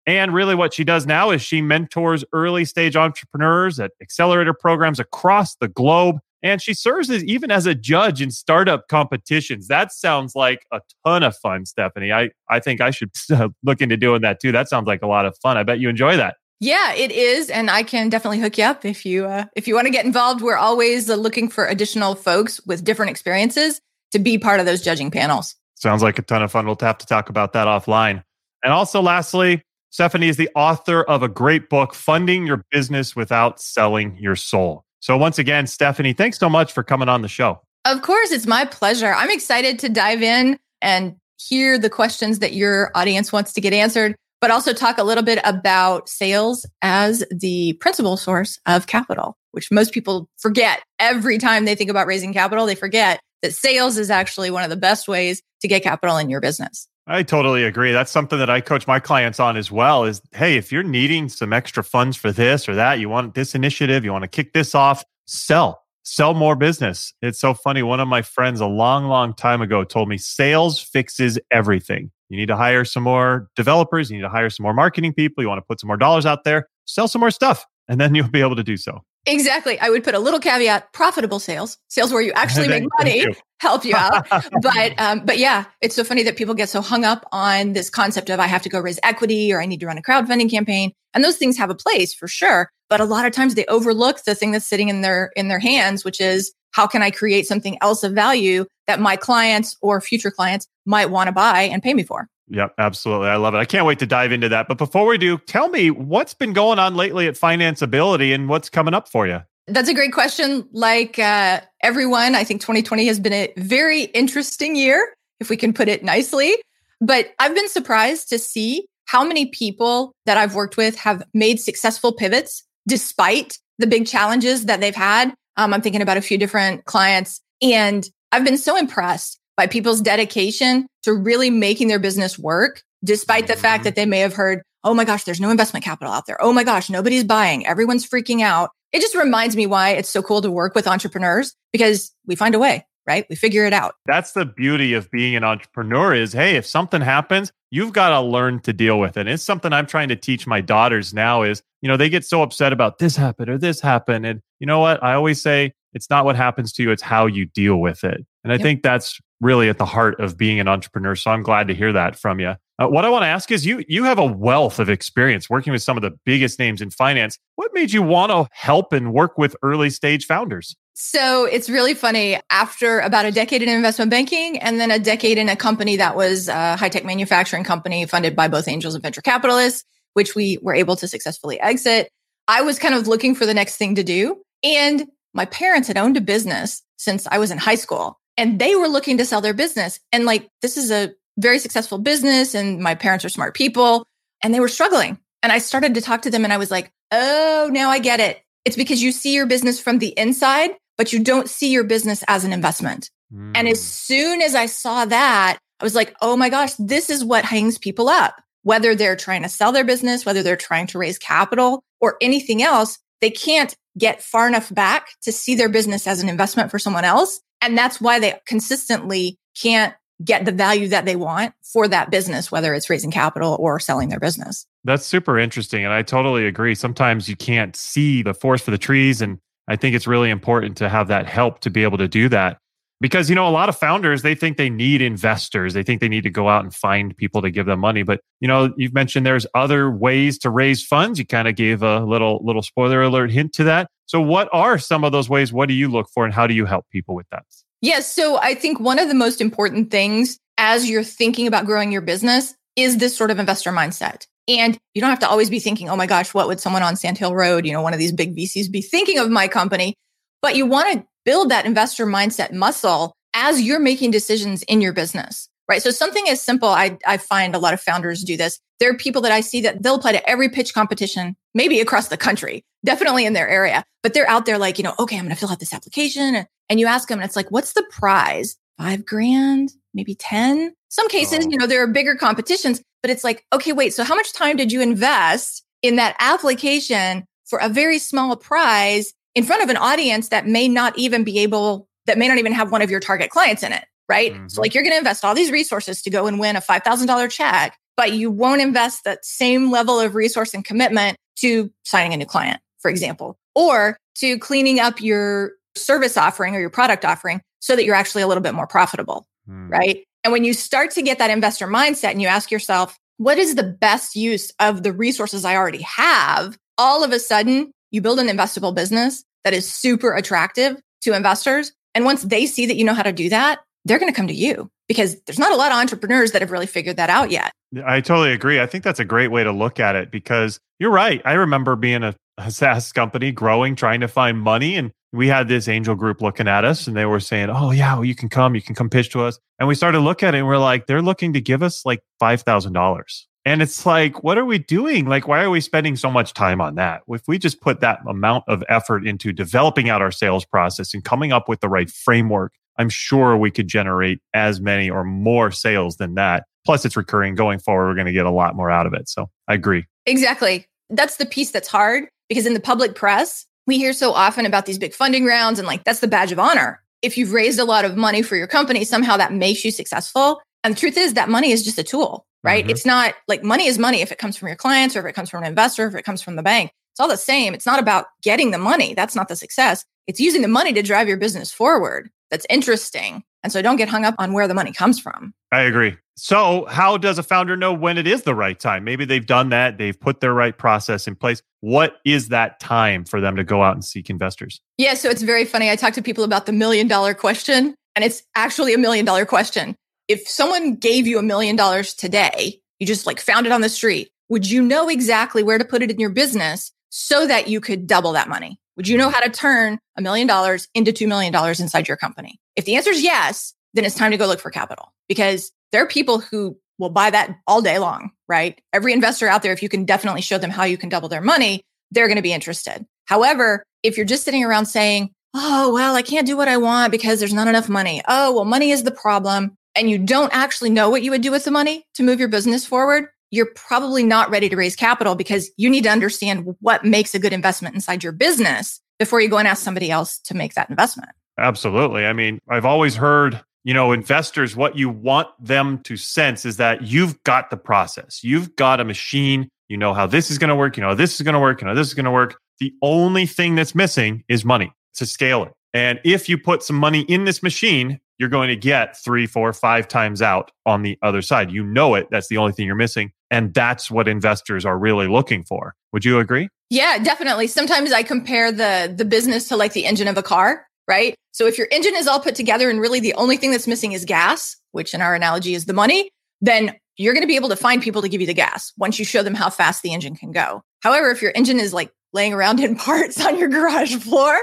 And 0.07 0.35
really, 0.35 0.55
what 0.55 0.75
she 0.75 0.85
does 0.85 1.07
now 1.07 1.31
is 1.31 1.43
she 1.43 1.61
mentors 1.61 2.25
early 2.33 2.65
stage 2.65 2.97
entrepreneurs 2.97 3.81
at 3.81 3.93
accelerator 4.01 4.55
programs 4.55 5.01
across 5.01 5.57
the 5.57 5.69
globe 5.69 6.19
and 6.43 6.63
she 6.63 6.75
serves 6.75 7.11
as 7.11 7.25
even 7.25 7.51
as 7.51 7.67
a 7.67 7.75
judge 7.75 8.23
in 8.23 8.31
startup 8.31 8.89
competitions. 8.89 9.69
That 9.69 9.93
sounds 9.93 10.35
like 10.35 10.65
a 10.73 10.81
ton 11.05 11.23
of 11.23 11.37
fun, 11.37 11.67
Stephanie. 11.67 12.13
I, 12.13 12.31
I 12.49 12.61
think 12.61 12.81
I 12.81 12.91
should 12.91 13.11
look 13.63 13.81
into 13.81 13.97
doing 13.97 14.23
that 14.23 14.41
too. 14.41 14.53
That 14.53 14.69
sounds 14.69 14.87
like 14.87 15.03
a 15.03 15.07
lot 15.07 15.27
of 15.27 15.37
fun. 15.39 15.57
I 15.57 15.63
bet 15.63 15.81
you 15.81 15.89
enjoy 15.89 16.17
that. 16.17 16.37
Yeah, 16.61 16.93
it 16.95 17.13
is, 17.13 17.51
and 17.51 17.71
I 17.71 17.85
can 17.85 18.09
definitely 18.09 18.41
hook 18.41 18.59
you 18.59 18.65
up 18.65 18.85
if 18.85 19.07
you 19.07 19.27
uh, 19.27 19.45
if 19.55 19.69
you 19.69 19.77
want 19.77 19.87
to 19.87 19.93
get 19.93 20.05
involved. 20.05 20.43
We're 20.43 20.57
always 20.57 21.09
uh, 21.09 21.15
looking 21.15 21.49
for 21.49 21.67
additional 21.67 22.17
folks 22.17 22.61
with 22.67 22.83
different 22.83 23.11
experiences 23.11 23.81
to 24.13 24.19
be 24.19 24.39
part 24.39 24.61
of 24.61 24.67
those 24.67 24.83
judging 24.83 25.11
panels. 25.11 25.55
Sounds 25.75 26.03
like 26.03 26.19
a 26.19 26.23
ton 26.23 26.43
of 26.43 26.51
fun. 26.51 26.67
We'll 26.67 26.77
have 26.81 26.99
to 26.99 27.07
talk 27.07 27.29
about 27.29 27.53
that 27.53 27.67
offline. 27.67 28.25
And 28.65 28.73
also, 28.73 29.01
lastly, 29.01 29.63
Stephanie 29.91 30.29
is 30.29 30.37
the 30.37 30.51
author 30.55 31.03
of 31.03 31.23
a 31.23 31.29
great 31.29 31.71
book, 31.71 31.95
Funding 31.95 32.47
Your 32.47 32.65
Business 32.71 33.15
Without 33.15 33.61
Selling 33.61 34.17
Your 34.19 34.37
Soul. 34.37 34.85
So, 35.01 35.17
once 35.17 35.39
again, 35.39 35.67
Stephanie, 35.67 36.13
thanks 36.13 36.39
so 36.39 36.49
much 36.49 36.73
for 36.73 36.83
coming 36.83 37.09
on 37.09 37.23
the 37.23 37.29
show. 37.29 37.61
Of 37.85 38.03
course, 38.03 38.33
it's 38.33 38.47
my 38.47 38.65
pleasure. 38.65 39.15
I'm 39.15 39.31
excited 39.31 39.79
to 39.81 39.89
dive 39.89 40.23
in 40.23 40.59
and 40.83 41.17
hear 41.39 41.79
the 41.79 41.89
questions 41.89 42.41
that 42.41 42.53
your 42.53 42.91
audience 42.95 43.33
wants 43.33 43.53
to 43.53 43.61
get 43.61 43.73
answered, 43.73 44.17
but 44.41 44.51
also 44.51 44.73
talk 44.73 44.99
a 44.99 45.05
little 45.05 45.23
bit 45.23 45.39
about 45.45 46.09
sales 46.09 46.67
as 46.83 47.25
the 47.31 47.75
principal 47.75 48.17
source 48.17 48.59
of 48.67 48.89
capital, 48.89 49.37
which 49.53 49.71
most 49.71 49.93
people 49.93 50.29
forget 50.39 50.83
every 50.99 51.39
time 51.39 51.65
they 51.65 51.77
think 51.77 51.91
about 51.91 52.07
raising 52.07 52.33
capital. 52.33 52.67
They 52.67 52.75
forget 52.75 53.21
that 53.43 53.55
sales 53.55 53.99
is 53.99 54.11
actually 54.11 54.51
one 54.51 54.65
of 54.65 54.71
the 54.71 54.77
best 54.77 55.09
ways 55.09 55.43
to 55.61 55.69
get 55.69 55.83
capital 55.83 56.17
in 56.17 56.29
your 56.29 56.41
business. 56.41 56.89
I 57.07 57.23
totally 57.23 57.65
agree. 57.65 57.93
That's 57.93 58.11
something 58.11 58.39
that 58.39 58.51
I 58.51 58.61
coach 58.61 58.87
my 58.87 59.01
clients 59.01 59.41
on 59.41 59.57
as 59.57 59.73
well 59.73 60.05
is 60.05 60.21
hey, 60.35 60.57
if 60.57 60.71
you're 60.71 60.83
needing 60.83 61.31
some 61.31 61.55
extra 61.55 61.83
funds 61.83 62.17
for 62.17 62.31
this 62.31 62.69
or 62.69 62.75
that, 62.75 63.01
you 63.01 63.09
want 63.09 63.35
this 63.35 63.55
initiative, 63.55 64.05
you 64.05 64.13
want 64.13 64.25
to 64.25 64.29
kick 64.29 64.53
this 64.53 64.75
off, 64.75 65.05
sell. 65.27 65.83
Sell 66.05 66.33
more 66.33 66.57
business. 66.57 67.13
It's 67.21 67.39
so 67.39 67.53
funny. 67.53 67.83
One 67.83 68.01
of 68.01 68.09
my 68.09 68.23
friends 68.23 68.61
a 68.61 68.67
long, 68.67 69.09
long 69.09 69.35
time 69.35 69.61
ago 69.61 69.85
told 69.85 70.09
me 70.09 70.17
sales 70.17 70.81
fixes 70.81 71.39
everything. 71.51 72.11
You 72.31 72.39
need 72.39 72.47
to 72.47 72.57
hire 72.57 72.85
some 72.85 73.03
more 73.03 73.49
developers. 73.57 74.11
You 74.11 74.17
need 74.17 74.23
to 74.23 74.29
hire 74.31 74.49
some 74.51 74.65
more 74.65 74.75
marketing 74.75 75.13
people. 75.13 75.43
You 75.43 75.49
want 75.49 75.59
to 75.59 75.67
put 75.67 75.81
some 75.81 75.89
more 75.89 75.97
dollars 75.97 76.25
out 76.25 76.45
there, 76.45 76.69
sell 76.87 77.09
some 77.09 77.21
more 77.21 77.31
stuff, 77.31 77.67
and 77.89 78.01
then 78.01 78.15
you'll 78.15 78.29
be 78.29 78.41
able 78.41 78.57
to 78.57 78.65
do 78.65 78.77
so. 78.77 79.03
Exactly. 79.29 79.79
I 79.79 79.91
would 79.91 80.05
put 80.05 80.15
a 80.15 80.19
little 80.19 80.41
caveat: 80.41 80.93
profitable 80.93 81.39
sales, 81.39 81.79
sales 81.89 82.13
where 82.13 82.23
you 82.23 82.33
actually 82.33 82.69
make 82.69 82.85
money, 82.99 83.21
you. 83.21 83.33
help 83.61 83.85
you 83.85 83.95
out. 83.95 84.27
but 84.63 85.01
um, 85.01 85.25
but 85.25 85.39
yeah, 85.39 85.65
it's 85.81 85.95
so 85.95 86.05
funny 86.05 86.23
that 86.25 86.37
people 86.37 86.55
get 86.55 86.69
so 86.69 86.81
hung 86.81 87.05
up 87.05 87.27
on 87.33 87.73
this 87.73 87.91
concept 87.91 88.31
of 88.31 88.41
I 88.41 88.47
have 88.47 88.63
to 88.63 88.69
go 88.69 88.81
raise 88.81 88.99
equity 89.03 89.53
or 89.53 89.61
I 89.61 89.67
need 89.67 89.81
to 89.81 89.87
run 89.87 89.99
a 89.99 90.03
crowdfunding 90.03 90.51
campaign, 90.51 90.93
and 91.15 91.25
those 91.25 91.37
things 91.37 91.57
have 91.59 91.71
a 91.71 91.75
place 91.75 92.15
for 92.15 92.29
sure. 92.29 92.71
But 92.89 93.01
a 93.01 93.05
lot 93.05 93.27
of 93.27 93.33
times 93.33 93.55
they 93.55 93.67
overlook 93.67 94.25
the 94.25 94.35
thing 94.35 94.53
that's 94.53 94.67
sitting 94.67 94.89
in 94.89 95.03
their 95.03 95.31
in 95.37 95.49
their 95.49 95.59
hands, 95.59 96.05
which 96.05 96.21
is 96.21 96.53
how 96.73 96.87
can 96.87 97.03
I 97.03 97.11
create 97.11 97.47
something 97.47 97.79
else 97.81 98.05
of 98.05 98.13
value 98.13 98.67
that 98.87 99.01
my 99.01 99.17
clients 99.17 99.77
or 99.83 100.01
future 100.01 100.31
clients 100.31 100.67
might 100.87 101.11
want 101.11 101.29
to 101.29 101.33
buy 101.33 101.63
and 101.63 101.83
pay 101.83 101.95
me 101.95 102.03
for. 102.03 102.29
Yep, 102.51 102.75
absolutely. 102.79 103.29
I 103.29 103.37
love 103.37 103.55
it. 103.55 103.59
I 103.59 103.65
can't 103.65 103.87
wait 103.87 103.99
to 103.99 104.07
dive 104.07 104.33
into 104.33 104.49
that. 104.49 104.69
But 104.69 104.79
before 104.79 105.07
we 105.07 105.19
do, 105.19 105.39
tell 105.39 105.69
me 105.69 105.91
what's 105.91 106.35
been 106.35 106.53
going 106.53 106.79
on 106.79 106.97
lately 106.97 107.27
at 107.27 107.35
Financeability 107.35 108.35
and 108.35 108.49
what's 108.49 108.71
coming 108.71 108.95
up 108.95 109.09
for 109.09 109.27
you? 109.27 109.41
That's 109.67 109.89
a 109.89 109.95
great 109.95 110.13
question. 110.13 110.67
Like 110.73 111.19
uh, 111.19 111.61
everyone, 111.83 112.35
I 112.35 112.45
think 112.45 112.63
2020 112.63 113.07
has 113.07 113.21
been 113.21 113.35
a 113.35 113.53
very 113.59 114.05
interesting 114.05 114.77
year, 114.77 115.15
if 115.41 115.51
we 115.51 115.57
can 115.57 115.75
put 115.75 115.89
it 115.89 116.03
nicely. 116.03 116.55
But 117.01 117.29
I've 117.39 117.55
been 117.55 117.69
surprised 117.69 118.31
to 118.31 118.39
see 118.39 118.87
how 119.05 119.25
many 119.25 119.47
people 119.47 120.13
that 120.27 120.37
I've 120.37 120.55
worked 120.55 120.77
with 120.77 120.97
have 120.97 121.23
made 121.35 121.61
successful 121.61 122.13
pivots 122.13 122.65
despite 122.87 123.59
the 123.79 123.87
big 123.87 124.07
challenges 124.07 124.65
that 124.67 124.81
they've 124.81 124.95
had. 124.95 125.35
Um, 125.57 125.75
I'm 125.75 125.83
thinking 125.83 126.03
about 126.03 126.17
a 126.17 126.23
few 126.23 126.39
different 126.39 126.85
clients, 126.85 127.41
and 127.61 128.09
I've 128.33 128.45
been 128.45 128.59
so 128.59 128.77
impressed 128.77 129.39
by 129.59 129.67
people's 129.67 130.01
dedication 130.01 130.87
to 131.03 131.13
really 131.13 131.51
making 131.51 131.89
their 131.89 131.99
business 131.99 132.39
work, 132.39 132.83
despite 133.05 133.49
the 133.49 133.57
fact 133.57 133.81
mm-hmm. 133.81 133.85
that 133.85 133.97
they 133.97 134.07
may 134.07 134.21
have 134.21 134.33
heard, 134.33 134.63
oh 134.85 134.95
my 134.95 135.05
gosh, 135.05 135.25
there's 135.25 135.41
no 135.41 135.51
investment 135.51 135.85
capital 135.85 136.15
out 136.15 136.27
there. 136.27 136.41
Oh 136.41 136.53
my 136.53 136.63
gosh, 136.63 136.89
nobody's 136.89 137.25
buying. 137.25 137.67
Everyone's 137.67 138.09
freaking 138.09 138.41
out. 138.41 138.71
It 138.93 139.01
just 139.01 139.17
reminds 139.17 139.57
me 139.57 139.67
why 139.67 139.91
it's 139.91 140.09
so 140.09 140.23
cool 140.23 140.41
to 140.43 140.51
work 140.51 140.77
with 140.77 140.87
entrepreneurs 140.87 141.55
because 141.73 142.15
we 142.25 142.37
find 142.37 142.55
a 142.55 142.59
way, 142.61 142.87
right? 143.05 143.27
We 143.29 143.35
figure 143.35 143.67
it 143.67 143.73
out. 143.73 143.97
That's 144.07 144.31
the 144.33 144.47
beauty 144.47 144.95
of 144.95 145.11
being 145.11 145.35
an 145.35 145.43
entrepreneur 145.43 146.15
is, 146.15 146.33
hey, 146.33 146.55
if 146.55 146.65
something 146.65 147.03
happens, 147.03 147.51
you've 147.73 147.93
got 147.93 148.11
to 148.11 148.21
learn 148.21 148.61
to 148.61 148.73
deal 148.73 149.01
with 149.01 149.17
it. 149.17 149.23
And 149.23 149.29
it's 149.29 149.43
something 149.43 149.73
I'm 149.73 149.87
trying 149.87 150.09
to 150.09 150.17
teach 150.17 150.47
my 150.47 150.61
daughters 150.61 151.13
now 151.13 151.43
is, 151.43 151.63
you 151.83 151.89
know, 151.89 151.97
they 151.97 152.09
get 152.09 152.25
so 152.25 152.43
upset 152.43 152.73
about 152.73 152.99
this 152.99 153.17
happened 153.17 153.51
or 153.51 153.59
this 153.59 153.81
happened. 153.81 154.25
And 154.25 154.41
you 154.61 154.69
know 154.69 154.79
what? 154.79 155.03
I 155.03 155.15
always 155.15 155.43
say 155.43 155.73
it's 155.95 156.09
not 156.09 156.25
what 156.25 156.37
happens 156.37 156.73
to 156.75 156.83
you, 156.85 156.93
it's 156.93 157.03
how 157.03 157.27
you 157.27 157.45
deal 157.45 157.79
with 157.79 158.05
it. 158.05 158.25
And 158.45 158.53
I 158.53 158.57
yep. 158.57 158.63
think 158.63 158.83
that's 158.83 159.19
really 159.41 159.69
at 159.69 159.79
the 159.79 159.85
heart 159.85 160.19
of 160.21 160.37
being 160.37 160.61
an 160.61 160.69
entrepreneur. 160.69 161.15
So 161.15 161.31
I'm 161.31 161.43
glad 161.43 161.69
to 161.69 161.75
hear 161.75 161.93
that 161.93 162.17
from 162.17 162.41
you. 162.41 162.55
Uh, 162.81 162.87
what 162.87 163.05
I 163.05 163.11
want 163.11 163.23
to 163.23 163.27
ask 163.27 163.51
is 163.51 163.67
you 163.67 163.85
you 163.89 164.05
have 164.05 164.19
a 164.19 164.25
wealth 164.25 164.79
of 164.79 164.89
experience 164.89 165.51
working 165.51 165.73
with 165.73 165.83
some 165.83 165.97
of 165.97 166.03
the 166.03 166.13
biggest 166.25 166.59
names 166.59 166.81
in 166.81 166.91
finance. 166.91 167.39
What 167.57 167.75
made 167.75 167.93
you 167.93 168.03
want 168.03 168.31
to 168.31 168.49
help 168.53 168.93
and 168.93 169.13
work 169.13 169.37
with 169.37 169.57
early 169.63 169.91
stage 169.91 170.27
founders? 170.27 170.77
So 170.95 171.45
it's 171.45 171.69
really 171.69 171.95
funny. 171.95 172.39
After 172.51 173.01
about 173.01 173.25
a 173.25 173.33
decade 173.33 173.63
in 173.63 173.69
investment 173.69 174.11
banking 174.11 174.59
and 174.59 174.81
then 174.81 174.91
a 174.91 174.99
decade 174.99 175.39
in 175.39 175.49
a 175.49 175.57
company 175.57 175.97
that 175.97 176.17
was 176.17 176.49
a 176.49 176.77
high 176.77 176.89
tech 176.89 177.05
manufacturing 177.05 177.65
company 177.65 178.07
funded 178.07 178.37
by 178.37 178.49
both 178.49 178.69
angels 178.69 178.95
and 178.95 179.03
venture 179.03 179.23
capitalists, 179.23 179.85
which 180.15 180.35
we 180.35 180.59
were 180.63 180.75
able 180.75 180.97
to 180.97 181.09
successfully 181.09 181.61
exit, 181.61 182.11
I 182.47 182.63
was 182.63 182.79
kind 182.79 182.95
of 182.95 183.09
looking 183.09 183.35
for 183.35 183.45
the 183.45 183.55
next 183.55 183.77
thing 183.77 183.97
to 183.97 184.05
do. 184.05 184.43
And 184.63 185.07
my 185.35 185.45
parents 185.47 185.89
had 185.89 185.99
owned 185.99 186.17
a 186.17 186.21
business 186.21 186.83
since 186.97 187.27
I 187.29 187.39
was 187.39 187.51
in 187.51 187.59
high 187.59 187.77
school 187.77 188.19
and 188.39 188.59
they 188.59 188.77
were 188.77 188.89
looking 188.89 189.19
to 189.19 189.27
sell 189.27 189.41
their 189.43 189.53
business. 189.53 190.01
And 190.13 190.25
like, 190.25 190.49
this 190.63 190.77
is 190.77 190.91
a 190.91 191.13
very 191.37 191.59
successful 191.59 191.99
business 191.99 192.55
and 192.55 192.79
my 192.79 192.95
parents 192.95 193.25
are 193.25 193.29
smart 193.29 193.55
people 193.55 194.07
and 194.43 194.55
they 194.55 194.61
were 194.61 194.69
struggling. 194.69 195.19
And 195.43 195.53
I 195.53 195.59
started 195.59 195.95
to 195.95 196.01
talk 196.01 196.23
to 196.23 196.31
them 196.31 196.45
and 196.45 196.53
I 196.53 196.57
was 196.57 196.71
like, 196.71 196.93
oh, 197.13 197.69
now 197.73 197.91
I 197.91 197.99
get 197.99 198.21
it. 198.21 198.41
It's 198.65 198.77
because 198.77 199.03
you 199.03 199.13
see 199.13 199.35
your 199.35 199.47
business 199.47 199.81
from 199.81 199.99
the 199.99 200.15
inside, 200.17 200.71
but 200.97 201.13
you 201.13 201.23
don't 201.23 201.49
see 201.49 201.71
your 201.71 201.85
business 201.85 202.25
as 202.29 202.45
an 202.45 202.53
investment. 202.53 203.11
Mm. 203.33 203.53
And 203.55 203.69
as 203.69 203.81
hmm. 203.81 203.85
soon 203.85 204.43
as 204.43 204.55
I 204.55 204.67
saw 204.67 205.05
that, 205.05 205.59
I 205.81 205.85
was 205.85 205.95
like, 205.95 206.15
oh 206.21 206.37
my 206.37 206.49
gosh, 206.49 206.75
this 206.75 207.11
is 207.11 207.25
what 207.25 207.45
hangs 207.45 207.77
people 207.77 208.09
up. 208.09 208.41
Whether 208.63 208.95
they're 208.95 209.17
trying 209.17 209.43
to 209.43 209.49
sell 209.49 209.73
their 209.73 209.85
business, 209.85 210.25
whether 210.25 210.43
they're 210.43 210.57
trying 210.57 210.87
to 210.89 210.99
raise 210.99 211.19
capital 211.19 211.83
or 212.01 212.17
anything 212.21 212.63
else, 212.63 212.99
they 213.21 213.31
can't 213.31 213.75
get 213.97 214.23
far 214.23 214.47
enough 214.47 214.73
back 214.73 215.09
to 215.23 215.33
see 215.33 215.55
their 215.55 215.69
business 215.69 216.07
as 216.07 216.23
an 216.23 216.29
investment 216.29 216.71
for 216.71 216.79
someone 216.79 217.05
else 217.05 217.41
And 217.61 217.77
that's 217.77 218.01
why 218.01 218.21
they 218.21 218.41
consistently 218.47 219.39
can't 219.61 219.95
get 220.25 220.45
the 220.45 220.53
value 220.53 220.89
that 220.89 221.05
they 221.05 221.17
want 221.17 221.55
for 221.63 221.87
that 221.89 222.11
business, 222.11 222.51
whether 222.51 222.75
it's 222.75 222.91
raising 222.91 223.11
capital 223.11 223.57
or 223.61 223.79
selling 223.79 224.09
their 224.09 224.19
business. 224.19 224.67
That's 224.85 225.07
super 225.07 225.39
interesting. 225.39 225.85
And 225.85 225.93
I 225.93 226.03
totally 226.03 226.47
agree. 226.47 226.75
Sometimes 226.75 227.29
you 227.29 227.37
can't 227.37 227.77
see 227.77 228.23
the 228.23 228.35
forest 228.35 228.65
for 228.65 228.71
the 228.71 228.79
trees. 228.79 229.23
And 229.23 229.39
I 229.69 229.77
think 229.77 229.95
it's 229.95 230.07
really 230.07 230.31
important 230.31 230.77
to 230.79 230.89
have 230.89 231.09
that 231.09 231.27
help 231.27 231.61
to 231.61 231.71
be 231.71 231.83
able 231.83 231.99
to 231.99 232.09
do 232.09 232.29
that. 232.31 232.59
Because, 233.01 233.29
you 233.29 233.37
know, 233.37 233.49
a 233.49 233.51
lot 233.51 233.69
of 233.69 233.77
founders, 233.77 234.23
they 234.23 234.35
think 234.35 234.57
they 234.57 234.71
need 234.71 235.01
investors. 235.01 235.73
They 235.73 235.85
think 235.85 236.01
they 236.01 236.09
need 236.09 236.25
to 236.25 236.31
go 236.31 236.49
out 236.49 236.65
and 236.65 236.75
find 236.75 237.17
people 237.17 237.43
to 237.43 237.51
give 237.51 237.67
them 237.67 237.79
money. 237.79 238.03
But, 238.03 238.21
you 238.41 238.49
know, 238.49 238.73
you've 238.77 238.93
mentioned 238.93 239.25
there's 239.25 239.47
other 239.55 239.91
ways 239.91 240.37
to 240.39 240.51
raise 240.51 240.85
funds. 240.85 241.19
You 241.19 241.27
kind 241.27 241.47
of 241.47 241.55
gave 241.55 241.83
a 241.83 242.01
little, 242.01 242.41
little 242.45 242.63
spoiler 242.63 243.03
alert 243.03 243.31
hint 243.31 243.53
to 243.55 243.65
that. 243.65 243.89
So 244.07 244.21
what 244.21 244.49
are 244.53 244.79
some 244.79 245.05
of 245.05 245.13
those 245.13 245.29
ways? 245.29 245.53
What 245.53 245.69
do 245.69 245.75
you 245.75 245.89
look 245.89 246.09
for 246.13 246.25
and 246.25 246.35
how 246.35 246.49
do 246.49 246.55
you 246.55 246.65
help 246.65 246.87
people 246.91 247.15
with 247.15 247.27
that? 247.31 247.45
Yes. 247.81 248.13
So 248.13 248.39
I 248.39 248.55
think 248.55 248.81
one 248.81 248.99
of 248.99 249.09
the 249.09 249.15
most 249.15 249.41
important 249.41 249.93
things 249.93 250.39
as 250.57 250.91
you're 250.91 251.05
thinking 251.05 251.47
about 251.47 251.67
growing 251.67 251.93
your 251.93 252.01
business 252.01 252.55
is 252.75 252.99
this 252.99 253.17
sort 253.17 253.31
of 253.31 253.39
investor 253.39 253.71
mindset. 253.71 254.27
And 254.49 254.79
you 254.95 255.01
don't 255.01 255.11
have 255.11 255.19
to 255.21 255.29
always 255.29 255.51
be 255.51 255.61
thinking, 255.61 255.89
oh 255.89 255.97
my 255.97 256.07
gosh, 256.07 256.33
what 256.33 256.49
would 256.49 256.59
someone 256.59 256.83
on 256.83 256.97
Sand 256.97 257.19
Hill 257.19 257.35
Road, 257.35 257.67
you 257.67 257.73
know, 257.73 257.83
one 257.83 257.93
of 257.93 257.99
these 257.99 258.13
big 258.13 258.35
VCs 258.35 258.71
be 258.71 258.81
thinking 258.81 259.19
of 259.19 259.31
my 259.31 259.47
company? 259.47 259.95
But 260.41 260.57
you 260.57 260.67
want 260.67 260.93
to 260.93 261.07
build 261.29 261.51
that 261.51 261.67
investor 261.67 262.07
mindset 262.07 262.55
muscle 262.55 263.15
as 263.35 263.61
you're 263.61 263.79
making 263.79 264.11
decisions 264.11 264.63
in 264.63 264.81
your 264.81 264.95
business, 264.95 265.47
right? 265.69 265.83
So 265.83 265.91
something 265.91 266.27
as 266.27 266.41
simple, 266.41 266.71
I, 266.71 266.97
I 267.07 267.19
find 267.19 267.55
a 267.55 267.59
lot 267.59 267.75
of 267.75 267.83
founders 267.83 268.25
do 268.25 268.35
this. 268.35 268.59
There 268.81 268.89
are 268.89 268.97
people 268.97 269.21
that 269.21 269.31
I 269.31 269.43
see 269.43 269.61
that 269.61 269.83
they'll 269.83 269.97
apply 269.97 270.13
to 270.13 270.27
every 270.27 270.49
pitch 270.49 270.73
competition, 270.73 271.37
maybe 271.53 271.81
across 271.81 272.09
the 272.09 272.17
country, 272.17 272.65
definitely 272.83 273.27
in 273.27 273.35
their 273.35 273.47
area, 273.47 273.85
but 274.03 274.15
they're 274.15 274.27
out 274.27 274.47
there 274.47 274.57
like, 274.57 274.79
you 274.79 274.85
know, 274.85 274.95
okay, 274.99 275.19
I'm 275.19 275.25
going 275.25 275.35
to 275.35 275.39
fill 275.39 275.51
out 275.51 275.61
this 275.61 275.75
application. 275.75 276.47
And 276.71 276.81
you 276.81 276.87
ask 276.87 277.09
them 277.09 277.19
and 277.19 277.27
it's 277.27 277.37
like, 277.37 277.51
what's 277.51 277.75
the 277.75 277.85
prize? 277.91 278.57
Five 278.79 279.05
grand, 279.05 279.73
maybe 279.93 280.15
10. 280.15 280.73
Some 280.89 281.11
cases, 281.11 281.45
oh. 281.45 281.51
you 281.51 281.59
know, 281.59 281.67
there 281.67 281.83
are 281.83 281.89
bigger 281.89 282.15
competitions, 282.15 282.81
but 283.03 283.11
it's 283.11 283.23
like, 283.23 283.45
okay, 283.53 283.75
wait, 283.75 283.93
so 283.93 284.03
how 284.03 284.15
much 284.15 284.33
time 284.33 284.57
did 284.57 284.73
you 284.73 284.81
invest 284.81 285.63
in 285.83 285.97
that 285.97 286.17
application 286.21 287.27
for 287.45 287.59
a 287.59 287.69
very 287.69 287.99
small 287.99 288.35
prize 288.35 289.13
in 289.39 289.45
front 289.45 289.63
of 289.63 289.71
an 289.71 289.77
audience 289.77 290.31
that 290.31 290.49
may 290.49 290.67
not 290.67 290.99
even 290.99 291.23
be 291.23 291.39
able, 291.39 291.89
that 292.07 292.19
may 292.19 292.27
not 292.27 292.39
even 292.39 292.53
have 292.53 292.73
one 292.73 292.83
of 292.83 292.91
your 292.91 292.99
target 292.99 293.31
clients 293.31 293.63
in 293.63 293.73
it? 293.73 293.85
Right. 294.09 294.33
Mm-hmm. 294.33 294.49
So, 294.49 294.61
like, 294.61 294.75
you're 294.75 294.83
going 294.83 294.95
to 294.95 294.99
invest 294.99 295.25
all 295.25 295.35
these 295.35 295.53
resources 295.53 296.03
to 296.03 296.11
go 296.11 296.27
and 296.27 296.41
win 296.41 296.57
a 296.57 296.61
$5,000 296.61 297.31
check, 297.31 297.79
but 297.97 298.13
you 298.13 298.31
won't 298.31 298.61
invest 298.61 299.05
that 299.05 299.25
same 299.25 299.71
level 299.71 300.01
of 300.01 300.17
resource 300.17 300.55
and 300.55 300.65
commitment 300.65 301.17
to 301.37 301.71
signing 301.85 302.15
a 302.15 302.17
new 302.17 302.27
client, 302.27 302.61
for 302.81 302.91
example, 302.91 303.39
or 303.55 303.97
to 304.17 304.39
cleaning 304.39 304.81
up 304.81 305.01
your 305.01 305.53
service 305.77 306.17
offering 306.17 306.57
or 306.57 306.61
your 306.61 306.71
product 306.71 307.05
offering 307.05 307.41
so 307.61 307.77
that 307.77 307.85
you're 307.85 307.95
actually 307.95 308.23
a 308.23 308.27
little 308.27 308.43
bit 308.43 308.55
more 308.55 308.67
profitable. 308.67 309.27
Mm. 309.49 309.71
Right. 309.71 310.05
And 310.25 310.33
when 310.33 310.43
you 310.43 310.55
start 310.55 310.91
to 310.93 311.03
get 311.03 311.19
that 311.19 311.31
investor 311.31 311.69
mindset 311.69 312.11
and 312.11 312.21
you 312.21 312.29
ask 312.29 312.51
yourself, 312.51 312.99
what 313.19 313.39
is 313.39 313.55
the 313.55 313.63
best 313.63 314.17
use 314.17 314.51
of 314.59 314.83
the 314.83 314.93
resources 314.93 315.45
I 315.45 315.55
already 315.55 315.83
have? 315.83 316.57
All 316.77 317.05
of 317.05 317.13
a 317.13 317.19
sudden, 317.19 317.73
you 317.91 318.01
build 318.01 318.19
an 318.19 318.29
investable 318.29 318.75
business 318.75 319.25
that 319.45 319.55
is 319.55 319.73
super 319.73 320.15
attractive 320.15 320.77
to 321.03 321.15
investors. 321.15 321.73
And 321.95 322.05
once 322.05 322.23
they 322.23 322.47
see 322.47 322.67
that 322.67 322.77
you 322.77 322.85
know 322.85 322.95
how 322.95 323.03
to 323.03 323.13
do 323.13 323.29
that, 323.29 323.61
they're 323.85 323.99
going 323.99 324.13
to 324.13 324.17
come 324.17 324.27
to 324.27 324.35
you 324.35 324.71
because 324.89 325.21
there's 325.23 325.39
not 325.39 325.53
a 325.53 325.57
lot 325.57 325.73
of 325.73 325.79
entrepreneurs 325.79 326.33
that 326.33 326.43
have 326.43 326.51
really 326.51 326.67
figured 326.67 326.97
that 326.97 327.11
out 327.11 327.31
yet. 327.31 327.53
I 327.85 328.01
totally 328.01 328.33
agree. 328.33 328.61
I 328.61 328.67
think 328.67 328.85
that's 328.85 329.01
a 329.01 329.05
great 329.05 329.29
way 329.29 329.45
to 329.45 329.53
look 329.53 329.79
at 329.79 329.97
it 329.97 330.11
because 330.11 330.59
you're 330.79 330.91
right. 330.91 331.21
I 331.25 331.35
remember 331.35 331.77
being 331.77 332.03
a, 332.03 332.15
a 332.39 332.51
SaaS 332.51 332.93
company 332.93 333.31
growing, 333.31 333.77
trying 333.77 334.01
to 334.01 334.09
find 334.09 334.39
money. 334.39 334.77
And 334.77 334.91
we 335.13 335.29
had 335.29 335.49
this 335.49 335.69
angel 335.69 335.95
group 335.95 336.21
looking 336.21 336.49
at 336.49 336.65
us 336.65 336.87
and 336.87 336.97
they 336.97 337.05
were 337.05 337.21
saying, 337.21 337.51
Oh, 337.51 337.71
yeah, 337.71 337.95
well, 337.95 338.05
you 338.05 338.15
can 338.15 338.29
come, 338.29 338.55
you 338.55 338.63
can 338.63 338.75
come 338.75 338.89
pitch 338.89 339.11
to 339.11 339.23
us. 339.23 339.39
And 339.59 339.69
we 339.69 339.75
started 339.75 340.01
looking 340.01 340.29
at 340.29 340.35
it 340.35 340.39
and 340.39 340.47
we're 340.47 340.59
like, 340.59 340.87
they're 340.87 341.03
looking 341.03 341.35
to 341.35 341.41
give 341.41 341.63
us 341.63 341.85
like 341.85 342.01
$5,000. 342.23 343.25
And 343.49 343.63
it's 343.63 343.87
like, 343.87 344.23
what 344.23 344.37
are 344.37 344.45
we 344.45 344.59
doing? 344.59 345.07
Like, 345.07 345.27
why 345.27 345.43
are 345.43 345.49
we 345.49 345.63
spending 345.63 345.97
so 345.97 346.11
much 346.11 346.35
time 346.35 346.61
on 346.61 346.75
that? 346.75 347.01
If 347.09 347.27
we 347.27 347.39
just 347.39 347.63
put 347.63 347.81
that 347.81 348.01
amount 348.07 348.45
of 348.47 348.63
effort 348.69 349.07
into 349.07 349.33
developing 349.33 349.89
out 349.89 350.03
our 350.03 350.11
sales 350.11 350.45
process 350.45 350.93
and 350.93 351.03
coming 351.03 351.33
up 351.33 351.49
with 351.49 351.61
the 351.61 351.69
right 351.71 351.89
framework, 351.89 352.53
I'm 352.77 352.91
sure 352.91 353.39
we 353.39 353.51
could 353.51 353.67
generate 353.67 354.21
as 354.35 354.61
many 354.61 354.91
or 354.91 355.03
more 355.03 355.51
sales 355.51 355.97
than 355.97 356.15
that. 356.17 356.45
Plus, 356.67 356.85
it's 356.85 356.95
recurring 356.95 357.37
going 357.37 357.59
forward. 357.59 357.87
We're 357.87 357.95
going 357.95 358.07
to 358.07 358.13
get 358.13 358.27
a 358.27 358.31
lot 358.31 358.55
more 358.55 358.71
out 358.71 358.85
of 358.85 358.93
it. 358.93 359.09
So 359.09 359.31
I 359.49 359.55
agree. 359.55 359.87
Exactly. 360.05 360.67
That's 360.91 361.17
the 361.17 361.25
piece 361.25 361.51
that's 361.51 361.69
hard 361.69 362.05
because 362.29 362.45
in 362.45 362.53
the 362.53 362.61
public 362.61 362.97
press, 362.97 363.47
we 363.67 363.79
hear 363.79 363.95
so 363.95 364.13
often 364.13 364.45
about 364.45 364.67
these 364.67 364.79
big 364.79 364.93
funding 364.93 365.25
rounds 365.25 365.59
and 365.59 365.67
like 365.67 365.85
that's 365.85 366.01
the 366.01 366.07
badge 366.07 366.33
of 366.33 366.39
honor. 366.39 366.83
If 367.01 367.17
you've 367.17 367.33
raised 367.33 367.59
a 367.59 367.65
lot 367.65 367.87
of 367.87 367.97
money 367.97 368.21
for 368.21 368.37
your 368.37 368.47
company, 368.47 368.85
somehow 368.85 369.17
that 369.17 369.33
makes 369.33 369.65
you 369.65 369.71
successful. 369.71 370.43
And 370.63 370.75
the 370.75 370.79
truth 370.79 370.99
is 370.99 371.15
that 371.15 371.31
money 371.31 371.51
is 371.51 371.65
just 371.65 371.79
a 371.79 371.83
tool, 371.83 372.27
right? 372.43 372.65
Mm-hmm. 372.65 372.71
It's 372.71 372.87
not 372.87 373.15
like 373.27 373.43
money 373.43 373.67
is 373.67 373.79
money 373.79 374.01
if 374.01 374.13
it 374.13 374.19
comes 374.19 374.37
from 374.37 374.49
your 374.49 374.57
clients 374.57 374.97
or 374.97 375.01
if 375.01 375.07
it 375.07 375.15
comes 375.15 375.31
from 375.31 375.43
an 375.43 375.49
investor, 375.49 375.87
if 375.87 375.95
it 375.95 376.05
comes 376.05 376.23
from 376.23 376.37
the 376.37 376.43
bank. 376.43 376.71
It's 376.93 377.01
all 377.01 377.09
the 377.09 377.17
same. 377.17 377.55
It's 377.55 377.67
not 377.67 377.79
about 377.79 378.07
getting 378.23 378.51
the 378.51 378.59
money. 378.59 378.95
That's 378.95 379.15
not 379.15 379.29
the 379.29 379.37
success. 379.37 379.85
It's 380.07 380.19
using 380.19 380.43
the 380.43 380.49
money 380.49 380.73
to 380.73 380.83
drive 380.83 381.07
your 381.07 381.17
business 381.17 381.53
forward. 381.53 382.11
That's 382.31 382.47
interesting. 382.51 383.23
And 383.43 383.53
so 383.53 383.63
don't 383.63 383.77
get 383.77 383.89
hung 383.89 384.05
up 384.05 384.17
on 384.19 384.33
where 384.33 384.49
the 384.49 384.55
money 384.55 384.73
comes 384.73 384.99
from. 384.99 385.33
I 385.53 385.63
agree. 385.63 385.97
So, 386.17 386.65
how 386.65 386.97
does 386.97 387.17
a 387.17 387.23
founder 387.23 387.57
know 387.57 387.73
when 387.73 387.97
it 387.97 388.09
is 388.09 388.25
the 388.25 388.35
right 388.35 388.59
time? 388.59 388.83
Maybe 388.83 389.05
they've 389.05 389.25
done 389.25 389.51
that, 389.51 389.79
they've 389.79 389.99
put 389.99 390.21
their 390.21 390.35
right 390.35 390.57
process 390.57 391.07
in 391.07 391.15
place. 391.15 391.41
What 391.61 391.99
is 392.05 392.29
that 392.29 392.59
time 392.59 393.05
for 393.05 393.21
them 393.21 393.37
to 393.37 393.45
go 393.45 393.63
out 393.63 393.75
and 393.75 393.85
seek 393.85 394.11
investors? 394.11 394.61
Yeah, 394.79 394.95
so 394.95 395.09
it's 395.09 395.23
very 395.23 395.45
funny. 395.45 395.71
I 395.71 395.77
talk 395.77 395.95
to 395.95 396.03
people 396.03 396.25
about 396.25 396.47
the 396.47 396.53
million 396.53 396.89
dollar 396.89 397.15
question, 397.15 397.77
and 397.95 398.05
it's 398.05 398.25
actually 398.35 398.75
a 398.75 398.79
million 398.79 399.05
dollar 399.05 399.25
question. 399.25 399.77
If 400.09 400.27
someone 400.27 400.75
gave 400.75 401.07
you 401.07 401.19
a 401.19 401.23
million 401.23 401.55
dollars 401.55 401.95
today, 401.95 402.61
you 402.79 402.87
just 402.87 403.07
like 403.07 403.21
found 403.21 403.47
it 403.47 403.53
on 403.53 403.61
the 403.61 403.69
street, 403.69 404.11
would 404.29 404.49
you 404.49 404.63
know 404.63 404.89
exactly 404.89 405.43
where 405.43 405.59
to 405.59 405.65
put 405.65 405.83
it 405.83 405.91
in 405.91 406.01
your 406.01 406.11
business 406.11 406.73
so 406.91 407.27
that 407.27 407.49
you 407.49 407.61
could 407.61 407.87
double 407.87 408.13
that 408.13 408.29
money? 408.29 408.59
Would 408.77 408.89
you 408.89 408.97
know 408.97 409.07
mm-hmm. 409.07 409.15
how 409.15 409.21
to 409.21 409.31
turn 409.31 409.79
a 409.97 410.03
million 410.03 410.27
dollars 410.27 410.69
into 410.75 410.93
$2 410.93 411.09
million 411.09 411.35
inside 411.35 411.89
your 411.89 411.97
company? 411.97 412.39
If 412.57 412.65
the 412.65 412.77
answer 412.77 412.91
is 412.91 413.03
yes, 413.03 413.55
then 413.75 413.85
it's 413.85 413.95
time 413.95 414.13
to 414.13 414.17
go 414.17 414.27
look 414.27 414.41
for 414.41 414.51
capital 414.51 414.93
because 415.09 415.53
there 415.73 415.83
are 415.83 415.89
people 415.89 416.21
who 416.21 416.57
will 416.79 416.91
buy 416.91 417.11
that 417.11 417.37
all 417.47 417.61
day 417.61 417.79
long, 417.79 418.13
right? 418.29 418.61
Every 418.73 418.93
investor 418.93 419.29
out 419.29 419.43
there, 419.43 419.53
if 419.53 419.63
you 419.63 419.69
can 419.69 419.85
definitely 419.85 420.23
show 420.23 420.39
them 420.39 420.51
how 420.51 420.65
you 420.65 420.79
can 420.79 420.89
double 420.89 421.09
their 421.09 421.21
money, 421.21 421.63
they're 421.91 422.07
going 422.07 422.17
to 422.17 422.23
be 422.23 422.33
interested. 422.33 422.87
However, 423.07 423.63
if 423.83 423.97
you're 423.97 424.07
just 424.07 424.25
sitting 424.25 424.45
around 424.45 424.67
saying, 424.67 425.11
oh, 425.35 425.73
well, 425.73 425.95
I 425.95 426.03
can't 426.03 426.27
do 426.27 426.37
what 426.37 426.49
I 426.49 426.57
want 426.57 426.93
because 426.93 427.19
there's 427.19 427.35
not 427.35 427.49
enough 427.49 427.69
money. 427.69 428.03
Oh, 428.07 428.33
well, 428.33 428.45
money 428.45 428.71
is 428.71 428.85
the 428.85 428.91
problem. 428.91 429.57
And 429.75 429.89
you 429.89 429.99
don't 429.99 430.33
actually 430.35 430.71
know 430.71 430.91
what 430.91 431.03
you 431.03 431.11
would 431.11 431.23
do 431.23 431.31
with 431.31 431.45
the 431.45 431.51
money 431.51 431.87
to 431.95 432.03
move 432.03 432.19
your 432.19 432.29
business 432.29 432.67
forward, 432.67 433.07
you're 433.31 433.51
probably 433.55 434.03
not 434.03 434.31
ready 434.31 434.49
to 434.49 434.57
raise 434.57 434.75
capital 434.75 435.15
because 435.15 435.51
you 435.57 435.69
need 435.69 435.85
to 435.85 435.91
understand 435.91 436.57
what 436.61 436.85
makes 436.85 437.15
a 437.15 437.19
good 437.19 437.33
investment 437.33 437.75
inside 437.75 438.03
your 438.03 438.13
business 438.13 438.81
before 438.99 439.21
you 439.21 439.29
go 439.29 439.39
and 439.39 439.47
ask 439.47 439.63
somebody 439.63 439.91
else 439.91 440.19
to 440.21 440.35
make 440.35 440.55
that 440.55 440.71
investment. 440.71 441.11
Absolutely. 441.39 442.07
I 442.07 442.13
mean, 442.13 442.41
I've 442.49 442.65
always 442.65 442.97
heard 442.97 443.41
you 443.69 443.75
know, 443.75 443.93
investors, 443.93 444.57
what 444.57 444.79
you 444.79 444.89
want 444.89 445.29
them 445.39 445.81
to 445.81 445.95
sense 445.97 446.47
is 446.47 446.57
that 446.57 446.83
you've 446.83 447.23
got 447.25 447.51
the 447.51 447.57
process. 447.59 448.25
You've 448.25 448.57
got 448.57 448.81
a 448.81 448.85
machine. 448.85 449.51
You 449.69 449.77
know 449.77 449.93
how 449.93 450.07
this 450.07 450.31
is 450.31 450.39
going 450.39 450.49
to 450.49 450.57
work. 450.57 450.79
You 450.79 450.83
know, 450.83 450.95
this 450.95 451.17
is 451.17 451.21
going 451.21 451.35
to 451.35 451.39
work. 451.39 451.61
You 451.61 451.67
know, 451.67 451.75
this 451.75 451.87
is 451.87 451.93
going 451.93 452.07
to 452.07 452.11
work. 452.11 452.39
The 452.61 452.73
only 452.81 453.27
thing 453.27 453.57
that's 453.57 453.75
missing 453.75 454.25
is 454.27 454.43
money 454.43 454.73
to 454.95 455.05
scale 455.05 455.43
it. 455.43 455.53
And 455.75 456.01
if 456.03 456.31
you 456.31 456.39
put 456.39 456.63
some 456.63 456.77
money 456.77 457.03
in 457.03 457.25
this 457.25 457.43
machine, 457.43 458.01
you're 458.19 458.29
going 458.29 458.49
to 458.49 458.57
get 458.57 458.97
three, 458.97 459.27
four, 459.27 459.53
five 459.53 459.89
times 459.89 460.21
out 460.23 460.51
on 460.67 460.83
the 460.83 460.99
other 461.03 461.23
side. 461.23 461.51
You 461.51 461.65
know 461.65 461.95
it. 461.95 462.09
That's 462.11 462.29
the 462.29 462.37
only 462.37 462.53
thing 462.53 462.67
you're 462.67 462.75
missing. 462.75 463.13
And 463.31 463.55
that's 463.55 463.91
what 463.91 464.09
investors 464.09 464.65
are 464.65 464.79
really 464.79 465.07
looking 465.07 465.45
for. 465.45 465.75
Would 465.93 466.05
you 466.05 466.19
agree? 466.19 466.49
Yeah, 466.71 466.99
definitely. 466.99 467.47
Sometimes 467.47 467.93
I 467.93 468.03
compare 468.03 468.53
the 468.53 468.93
the 468.95 469.05
business 469.05 469.49
to 469.49 469.57
like 469.57 469.73
the 469.73 469.87
engine 469.87 470.09
of 470.09 470.19
a 470.19 470.23
car 470.23 470.69
right? 470.89 471.15
So 471.33 471.47
if 471.47 471.59
your 471.59 471.69
engine 471.71 471.95
is 471.95 472.09
all 472.09 472.19
put 472.19 472.35
together 472.35 472.69
and 472.71 472.81
really 472.81 472.99
the 472.99 473.15
only 473.15 473.37
thing 473.37 473.53
that's 473.53 473.69
missing 473.69 473.93
is 473.93 474.05
gas, 474.05 474.57
which 474.73 474.95
in 474.95 475.03
our 475.03 475.15
analogy 475.15 475.55
is 475.55 475.67
the 475.67 475.75
money, 475.75 476.11
then 476.41 476.75
you're 476.97 477.13
going 477.13 477.23
to 477.23 477.29
be 477.29 477.37
able 477.37 477.51
to 477.51 477.57
find 477.57 477.81
people 477.81 478.03
to 478.03 478.09
give 478.09 478.21
you 478.21 478.27
the 478.27 478.35
gas 478.35 478.73
once 478.77 478.99
you 478.99 479.05
show 479.05 479.23
them 479.23 479.35
how 479.35 479.51
fast 479.51 479.83
the 479.83 479.93
engine 479.93 480.17
can 480.17 480.33
go. 480.33 480.63
However, 480.81 481.11
if 481.11 481.23
your 481.23 481.33
engine 481.35 481.61
is 481.61 481.73
like 481.73 481.93
laying 482.13 482.33
around 482.33 482.59
in 482.59 482.75
parts 482.77 483.25
on 483.25 483.39
your 483.39 483.49
garage 483.49 483.95
floor, 483.97 484.37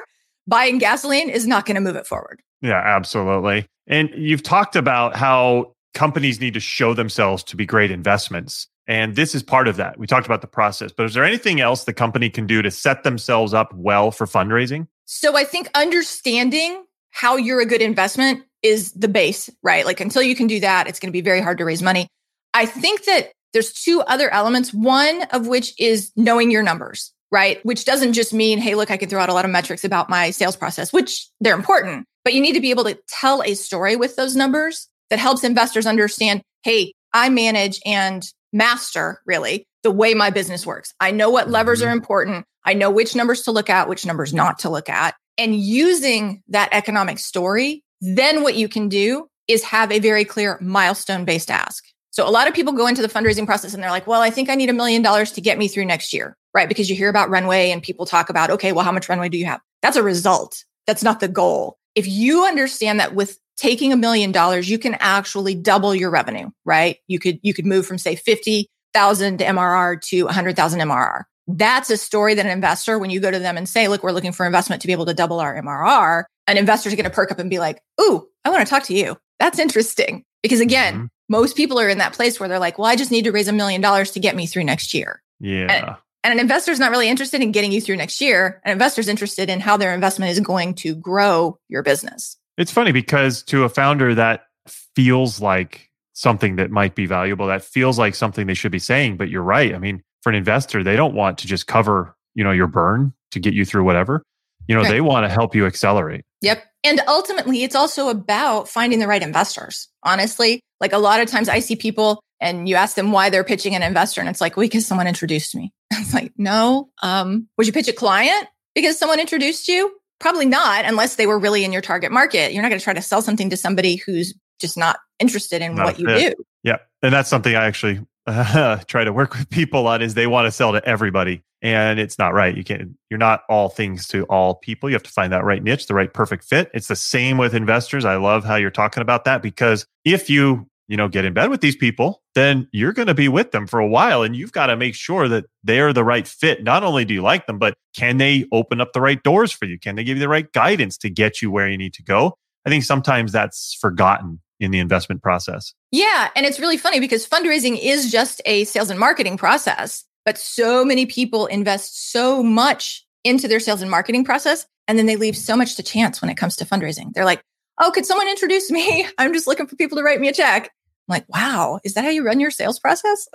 buying 0.47 0.77
gasoline 0.77 1.29
is 1.29 1.47
not 1.47 1.65
going 1.65 1.75
to 1.75 1.81
move 1.81 1.95
it 1.95 2.07
forward. 2.07 2.41
Yeah, 2.65 2.81
absolutely. 2.83 3.67
And 3.87 4.09
you've 4.15 4.41
talked 4.41 4.75
about 4.75 5.15
how 5.15 5.73
companies 5.93 6.39
need 6.39 6.55
to 6.55 6.59
show 6.59 6.93
themselves 6.93 7.43
to 7.43 7.55
be 7.55 7.65
great 7.65 7.91
investments. 7.91 8.67
And 8.87 9.15
this 9.15 9.35
is 9.35 9.43
part 9.43 9.67
of 9.67 9.77
that. 9.77 9.97
We 9.97 10.07
talked 10.07 10.25
about 10.25 10.41
the 10.41 10.47
process, 10.47 10.91
but 10.91 11.05
is 11.05 11.13
there 11.13 11.23
anything 11.23 11.61
else 11.61 11.83
the 11.83 11.93
company 11.93 12.29
can 12.29 12.47
do 12.47 12.61
to 12.61 12.71
set 12.71 13.03
themselves 13.03 13.53
up 13.53 13.73
well 13.73 14.11
for 14.11 14.25
fundraising? 14.25 14.87
So 15.05 15.35
I 15.35 15.43
think 15.43 15.69
understanding 15.75 16.83
how 17.11 17.37
you're 17.37 17.61
a 17.61 17.65
good 17.65 17.81
investment 17.81 18.43
is 18.61 18.91
the 18.93 19.07
base, 19.07 19.49
right? 19.61 19.85
Like 19.85 19.99
until 19.99 20.21
you 20.23 20.35
can 20.35 20.47
do 20.47 20.59
that, 20.59 20.87
it's 20.87 20.99
going 20.99 21.09
to 21.09 21.13
be 21.13 21.21
very 21.21 21.41
hard 21.41 21.59
to 21.59 21.65
raise 21.65 21.83
money. 21.83 22.07
I 22.53 22.65
think 22.65 23.05
that 23.05 23.31
there's 23.53 23.71
two 23.71 24.01
other 24.01 24.29
elements, 24.31 24.73
one 24.73 25.23
of 25.31 25.47
which 25.47 25.79
is 25.79 26.11
knowing 26.15 26.51
your 26.51 26.63
numbers, 26.63 27.13
right? 27.31 27.63
Which 27.65 27.85
doesn't 27.85 28.13
just 28.13 28.33
mean, 28.33 28.57
hey, 28.57 28.75
look, 28.75 28.91
I 28.91 28.97
can 28.97 29.07
throw 29.07 29.21
out 29.21 29.29
a 29.29 29.33
lot 29.33 29.45
of 29.45 29.51
metrics 29.51 29.83
about 29.83 30.09
my 30.09 30.31
sales 30.31 30.55
process, 30.55 30.91
which 30.91 31.29
they're 31.39 31.55
important. 31.55 32.05
But 32.25 32.33
you 32.33 32.41
need 32.41 32.53
to 32.53 32.61
be 32.61 32.71
able 32.71 32.83
to 32.83 32.99
tell 33.07 33.41
a 33.43 33.53
story 33.53 33.95
with 33.95 34.17
those 34.17 34.35
numbers 34.35 34.89
that 35.09 35.19
helps 35.19 35.45
investors 35.45 35.85
understand, 35.85 36.41
hey, 36.63 36.93
I 37.13 37.29
manage 37.29 37.79
and 37.85 38.25
master 38.51 39.21
really 39.25 39.65
the 39.83 39.91
way 39.91 40.13
my 40.13 40.31
business 40.31 40.65
works. 40.65 40.93
I 40.99 41.11
know 41.11 41.29
what 41.29 41.49
levers 41.49 41.81
are 41.81 41.85
mm-hmm. 41.85 41.97
important. 41.97 42.45
I 42.65 42.73
know 42.73 42.89
which 42.89 43.15
numbers 43.15 43.43
to 43.43 43.51
look 43.51 43.69
at, 43.69 43.87
which 43.87 44.05
numbers 44.05 44.33
not 44.33 44.59
to 44.59 44.69
look 44.69 44.89
at. 44.89 45.15
And 45.37 45.55
using 45.55 46.41
that 46.47 46.69
economic 46.71 47.19
story, 47.19 47.83
then 48.01 48.41
what 48.41 48.55
you 48.55 48.67
can 48.67 48.89
do 48.89 49.27
is 49.47 49.63
have 49.63 49.91
a 49.91 49.99
very 49.99 50.25
clear 50.25 50.57
milestone 50.59 51.23
based 51.23 51.51
ask. 51.51 51.85
So 52.09 52.27
a 52.27 52.31
lot 52.31 52.47
of 52.47 52.53
people 52.53 52.73
go 52.73 52.87
into 52.87 53.01
the 53.01 53.09
fundraising 53.09 53.45
process 53.45 53.73
and 53.73 53.83
they're 53.83 53.91
like, 53.91 54.07
well, 54.07 54.21
I 54.21 54.29
think 54.29 54.49
I 54.49 54.55
need 54.55 54.69
a 54.69 54.73
million 54.73 55.01
dollars 55.01 55.31
to 55.33 55.41
get 55.41 55.57
me 55.57 55.67
through 55.67 55.85
next 55.85 56.13
year, 56.13 56.35
right? 56.53 56.67
Because 56.67 56.89
you 56.89 56.95
hear 56.95 57.09
about 57.09 57.29
runway 57.29 57.71
and 57.71 57.83
people 57.83 58.05
talk 58.05 58.29
about, 58.29 58.49
okay, 58.49 58.71
well, 58.71 58.85
how 58.85 58.91
much 58.91 59.09
runway 59.09 59.29
do 59.29 59.37
you 59.37 59.45
have? 59.45 59.59
That's 59.81 59.97
a 59.97 60.03
result. 60.03 60.63
That's 60.87 61.03
not 61.03 61.19
the 61.19 61.27
goal. 61.27 61.77
If 61.95 62.07
you 62.07 62.45
understand 62.45 62.99
that 62.99 63.15
with 63.15 63.39
taking 63.57 63.93
a 63.93 63.97
million 63.97 64.31
dollars, 64.31 64.69
you 64.69 64.77
can 64.77 64.95
actually 64.99 65.55
double 65.55 65.95
your 65.95 66.09
revenue, 66.09 66.49
right? 66.65 66.97
You 67.07 67.19
could, 67.19 67.39
you 67.41 67.53
could 67.53 67.65
move 67.65 67.85
from 67.85 67.97
say 67.97 68.15
50,000 68.15 69.39
MRR 69.39 70.01
to 70.01 70.23
100,000 70.25 70.79
MRR. 70.81 71.23
That's 71.47 71.89
a 71.89 71.97
story 71.97 72.33
that 72.33 72.45
an 72.45 72.51
investor, 72.51 72.99
when 72.99 73.11
you 73.11 73.19
go 73.19 73.31
to 73.31 73.39
them 73.39 73.55
and 73.55 73.69
say, 73.69 73.87
look, 73.87 74.03
we're 74.03 74.11
looking 74.11 74.31
for 74.31 74.45
investment 74.45 74.81
to 74.81 74.87
be 74.87 74.93
able 74.93 75.05
to 75.05 75.13
double 75.13 75.39
our 75.39 75.55
MRR, 75.55 76.23
an 76.47 76.57
investor's 76.57 76.95
going 76.95 77.05
to 77.05 77.09
perk 77.09 77.31
up 77.31 77.39
and 77.39 77.49
be 77.49 77.59
like, 77.59 77.81
ooh, 78.01 78.27
I 78.43 78.49
want 78.49 78.65
to 78.65 78.69
talk 78.69 78.83
to 78.83 78.95
you. 78.95 79.17
That's 79.39 79.59
interesting. 79.59 80.23
Because 80.41 80.59
again, 80.59 80.93
mm-hmm. 80.95 81.05
most 81.29 81.55
people 81.55 81.79
are 81.79 81.89
in 81.89 81.99
that 81.99 82.13
place 82.13 82.39
where 82.39 82.49
they're 82.49 82.59
like, 82.59 82.77
well, 82.77 82.87
I 82.87 82.95
just 82.95 83.11
need 83.11 83.23
to 83.23 83.31
raise 83.31 83.47
a 83.47 83.53
million 83.53 83.81
dollars 83.81 84.11
to 84.11 84.19
get 84.19 84.35
me 84.35 84.47
through 84.47 84.63
next 84.63 84.93
year. 84.93 85.21
Yeah. 85.39 85.71
And, 85.71 85.95
and 86.25 86.33
an 86.33 86.39
investor's 86.39 86.79
not 86.79 86.89
really 86.89 87.07
interested 87.07 87.43
in 87.43 87.51
getting 87.51 87.71
you 87.71 87.79
through 87.79 87.97
next 87.97 88.19
year. 88.19 88.59
An 88.65 88.71
investor's 88.71 89.07
interested 89.07 89.47
in 89.47 89.59
how 89.59 89.77
their 89.77 89.93
investment 89.93 90.31
is 90.31 90.39
going 90.39 90.73
to 90.75 90.95
grow 90.95 91.59
your 91.69 91.83
business. 91.83 92.35
It's 92.57 92.71
funny 92.71 92.91
because 92.91 93.43
to 93.43 93.63
a 93.63 93.69
founder, 93.69 94.15
that 94.15 94.47
feels 94.95 95.39
like 95.39 95.91
something 96.13 96.55
that 96.55 96.71
might 96.71 96.95
be 96.95 97.05
valuable. 97.05 97.45
That 97.45 97.63
feels 97.63 97.99
like 97.99 98.15
something 98.15 98.47
they 98.47 98.55
should 98.55 98.71
be 98.71 98.79
saying. 98.79 99.17
But 99.17 99.29
you're 99.29 99.43
right. 99.43 99.75
I 99.75 99.77
mean, 99.77 100.01
for 100.23 100.31
an 100.31 100.35
investor, 100.35 100.83
they 100.83 100.95
don't 100.95 101.13
want 101.13 101.37
to 101.39 101.47
just 101.47 101.67
cover, 101.67 102.15
you 102.33 102.43
know, 102.43 102.51
your 102.51 102.65
burn 102.65 103.13
to 103.29 103.39
get 103.39 103.53
you 103.53 103.63
through 103.63 103.83
whatever. 103.83 104.23
You 104.67 104.73
know, 104.73 104.81
right. 104.81 104.89
they 104.89 105.01
want 105.01 105.27
to 105.27 105.29
help 105.29 105.53
you 105.53 105.67
accelerate. 105.67 106.25
Yep. 106.41 106.63
And 106.83 107.01
ultimately, 107.07 107.61
it's 107.61 107.75
also 107.75 108.09
about 108.09 108.67
finding 108.67 108.97
the 108.97 109.07
right 109.07 109.21
investors. 109.21 109.89
Honestly, 110.01 110.59
like 110.81 110.91
a 110.91 110.97
lot 110.97 111.21
of 111.21 111.27
times 111.27 111.49
I 111.49 111.59
see 111.59 111.75
people 111.75 112.19
and 112.39 112.67
you 112.67 112.75
ask 112.75 112.95
them 112.95 113.11
why 113.11 113.29
they're 113.29 113.43
pitching 113.43 113.75
an 113.75 113.83
investor 113.83 114.21
and 114.21 114.29
it's 114.29 114.41
like, 114.41 114.57
well, 114.57 114.65
because 114.65 114.87
someone 114.87 115.07
introduced 115.07 115.55
me. 115.55 115.71
It's 115.97 116.13
like, 116.13 116.33
no. 116.37 116.89
Um, 117.01 117.47
would 117.57 117.67
you 117.67 117.73
pitch 117.73 117.87
a 117.87 117.93
client 117.93 118.47
because 118.73 118.97
someone 118.97 119.19
introduced 119.19 119.67
you? 119.67 119.95
Probably 120.19 120.45
not, 120.45 120.85
unless 120.85 121.15
they 121.15 121.27
were 121.27 121.39
really 121.39 121.63
in 121.63 121.71
your 121.71 121.81
target 121.81 122.11
market. 122.11 122.53
You're 122.53 122.61
not 122.61 122.69
going 122.69 122.79
to 122.79 122.83
try 122.83 122.93
to 122.93 123.01
sell 123.01 123.21
something 123.21 123.49
to 123.49 123.57
somebody 123.57 123.95
who's 123.95 124.33
just 124.59 124.77
not 124.77 124.97
interested 125.19 125.61
in 125.61 125.75
not 125.75 125.85
what 125.85 125.99
you 125.99 126.07
do. 126.07 126.33
Yeah. 126.63 126.77
And 127.01 127.13
that's 127.13 127.29
something 127.29 127.55
I 127.55 127.65
actually 127.65 127.99
uh, 128.27 128.77
try 128.87 129.03
to 129.03 129.13
work 129.13 129.35
with 129.35 129.49
people 129.49 129.87
on 129.87 130.01
is 130.01 130.13
they 130.13 130.27
want 130.27 130.45
to 130.45 130.51
sell 130.51 130.71
to 130.71 130.83
everybody 130.85 131.43
and 131.61 131.99
it's 131.99 132.19
not 132.19 132.33
right 132.33 132.55
you 132.55 132.63
can't 132.63 132.91
you're 133.09 133.17
not 133.17 133.43
all 133.49 133.69
things 133.69 134.07
to 134.07 134.23
all 134.25 134.55
people 134.55 134.89
you 134.89 134.95
have 134.95 135.03
to 135.03 135.09
find 135.09 135.31
that 135.31 135.43
right 135.43 135.63
niche 135.63 135.87
the 135.87 135.93
right 135.93 136.13
perfect 136.13 136.43
fit 136.43 136.69
it's 136.73 136.87
the 136.87 136.95
same 136.95 137.37
with 137.37 137.55
investors 137.55 138.05
i 138.05 138.15
love 138.15 138.43
how 138.43 138.55
you're 138.55 138.69
talking 138.69 139.01
about 139.01 139.25
that 139.25 139.41
because 139.41 139.85
if 140.03 140.29
you 140.29 140.67
you 140.87 140.97
know 140.97 141.07
get 141.07 141.25
in 141.25 141.33
bed 141.33 141.49
with 141.49 141.61
these 141.61 141.75
people 141.75 142.21
then 142.35 142.67
you're 142.71 142.93
going 142.93 143.07
to 143.07 143.13
be 143.13 143.27
with 143.27 143.51
them 143.51 143.65
for 143.67 143.79
a 143.79 143.87
while 143.87 144.23
and 144.23 144.35
you've 144.35 144.51
got 144.51 144.67
to 144.67 144.77
make 144.77 144.95
sure 144.95 145.27
that 145.27 145.45
they're 145.63 145.93
the 145.93 146.03
right 146.03 146.27
fit 146.27 146.63
not 146.63 146.83
only 146.83 147.05
do 147.05 147.13
you 147.13 147.21
like 147.21 147.47
them 147.47 147.57
but 147.57 147.75
can 147.95 148.17
they 148.17 148.45
open 148.51 148.81
up 148.81 148.93
the 148.93 149.01
right 149.01 149.23
doors 149.23 149.51
for 149.51 149.65
you 149.65 149.79
can 149.79 149.95
they 149.95 150.03
give 150.03 150.17
you 150.17 150.21
the 150.21 150.29
right 150.29 150.51
guidance 150.53 150.97
to 150.97 151.09
get 151.09 151.41
you 151.41 151.49
where 151.49 151.69
you 151.69 151.77
need 151.77 151.93
to 151.93 152.03
go 152.03 152.35
i 152.65 152.69
think 152.69 152.83
sometimes 152.83 153.31
that's 153.31 153.77
forgotten 153.79 154.39
in 154.59 154.71
the 154.71 154.79
investment 154.79 155.21
process. 155.21 155.73
Yeah. 155.91 156.29
And 156.35 156.45
it's 156.45 156.59
really 156.59 156.77
funny 156.77 156.99
because 156.99 157.27
fundraising 157.27 157.79
is 157.81 158.11
just 158.11 158.41
a 158.45 158.63
sales 158.65 158.89
and 158.89 158.99
marketing 158.99 159.37
process, 159.37 160.05
but 160.23 160.37
so 160.37 160.85
many 160.85 161.05
people 161.05 161.45
invest 161.47 162.11
so 162.11 162.41
much 162.41 163.05
into 163.23 163.47
their 163.47 163.59
sales 163.59 163.81
and 163.81 163.91
marketing 163.91 164.23
process. 164.23 164.65
And 164.87 164.97
then 164.97 165.07
they 165.07 165.15
leave 165.15 165.35
so 165.35 165.57
much 165.57 165.75
to 165.75 165.83
chance 165.83 166.21
when 166.21 166.29
it 166.29 166.37
comes 166.37 166.55
to 166.57 166.65
fundraising. 166.65 167.11
They're 167.13 167.25
like, 167.25 167.41
oh, 167.81 167.91
could 167.91 168.05
someone 168.05 168.29
introduce 168.29 168.69
me? 168.71 169.07
I'm 169.17 169.33
just 169.33 169.47
looking 169.47 169.67
for 169.67 169.75
people 169.75 169.97
to 169.97 170.03
write 170.03 170.21
me 170.21 170.29
a 170.29 170.33
check. 170.33 170.71
I'm 171.07 171.13
like, 171.13 171.25
wow, 171.29 171.79
is 171.83 171.93
that 171.93 172.03
how 172.03 172.09
you 172.09 172.25
run 172.25 172.39
your 172.39 172.51
sales 172.51 172.79
process? 172.79 173.27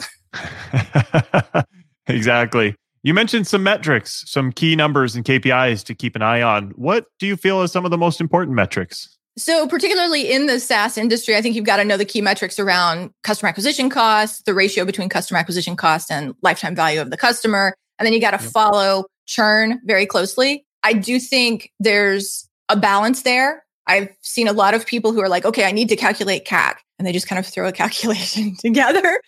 exactly. 2.07 2.75
You 3.03 3.15
mentioned 3.15 3.47
some 3.47 3.63
metrics, 3.63 4.25
some 4.27 4.53
key 4.53 4.77
numbers 4.77 5.17
and 5.17 5.25
KPIs 5.25 5.85
to 5.85 5.95
keep 5.95 6.17
an 6.17 6.23
eye 6.23 6.43
on. 6.43 6.71
What 6.71 7.07
do 7.19 7.27
you 7.27 7.37
feel 7.37 7.63
is 7.63 7.73
some 7.73 7.85
of 7.85 7.91
the 7.91 7.99
most 7.99 8.21
important 8.21 8.55
metrics? 8.55 9.17
So, 9.39 9.67
particularly 9.69 10.31
in 10.31 10.47
the 10.47 10.61
SaaS 10.61 10.99
industry, 10.99 11.37
I 11.37 11.41
think 11.41 11.55
you've 11.55 11.65
got 11.65 11.77
to 11.77 11.85
know 11.85 11.97
the 11.97 12.05
key 12.05 12.21
metrics 12.21 12.59
around 12.59 13.11
customer 13.23 13.49
acquisition 13.49 13.89
costs, 13.89 14.43
the 14.43 14.53
ratio 14.53 14.85
between 14.85 15.09
customer 15.09 15.39
acquisition 15.39 15.77
cost 15.77 16.11
and 16.11 16.35
lifetime 16.43 16.75
value 16.75 17.01
of 17.01 17.11
the 17.11 17.17
customer. 17.17 17.75
And 17.99 18.07
then 18.07 18.13
you 18.13 18.21
got 18.21 18.33
to 18.33 18.43
yep. 18.43 18.53
follow 18.53 19.07
churn 19.27 19.81
very 19.85 20.05
closely. 20.05 20.67
I 20.83 20.93
do 20.93 21.19
think 21.21 21.73
there's 21.79 22.49
a 22.69 22.77
balance 22.77 23.23
there. 23.23 23.65
I've 23.87 24.09
seen 24.23 24.47
a 24.47 24.53
lot 24.53 24.75
of 24.75 24.87
people 24.87 25.13
who 25.13 25.21
are 25.21 25.29
like, 25.29 25.45
okay, 25.45 25.65
I 25.65 25.73
need 25.73 25.89
to 25.89 25.97
calculate 25.97 26.47
CAC, 26.47 26.77
and 27.01 27.07
they 27.07 27.13
just 27.13 27.27
kind 27.27 27.39
of 27.39 27.47
throw 27.47 27.67
a 27.67 27.73
calculation 27.83 28.55
together. 28.61 29.21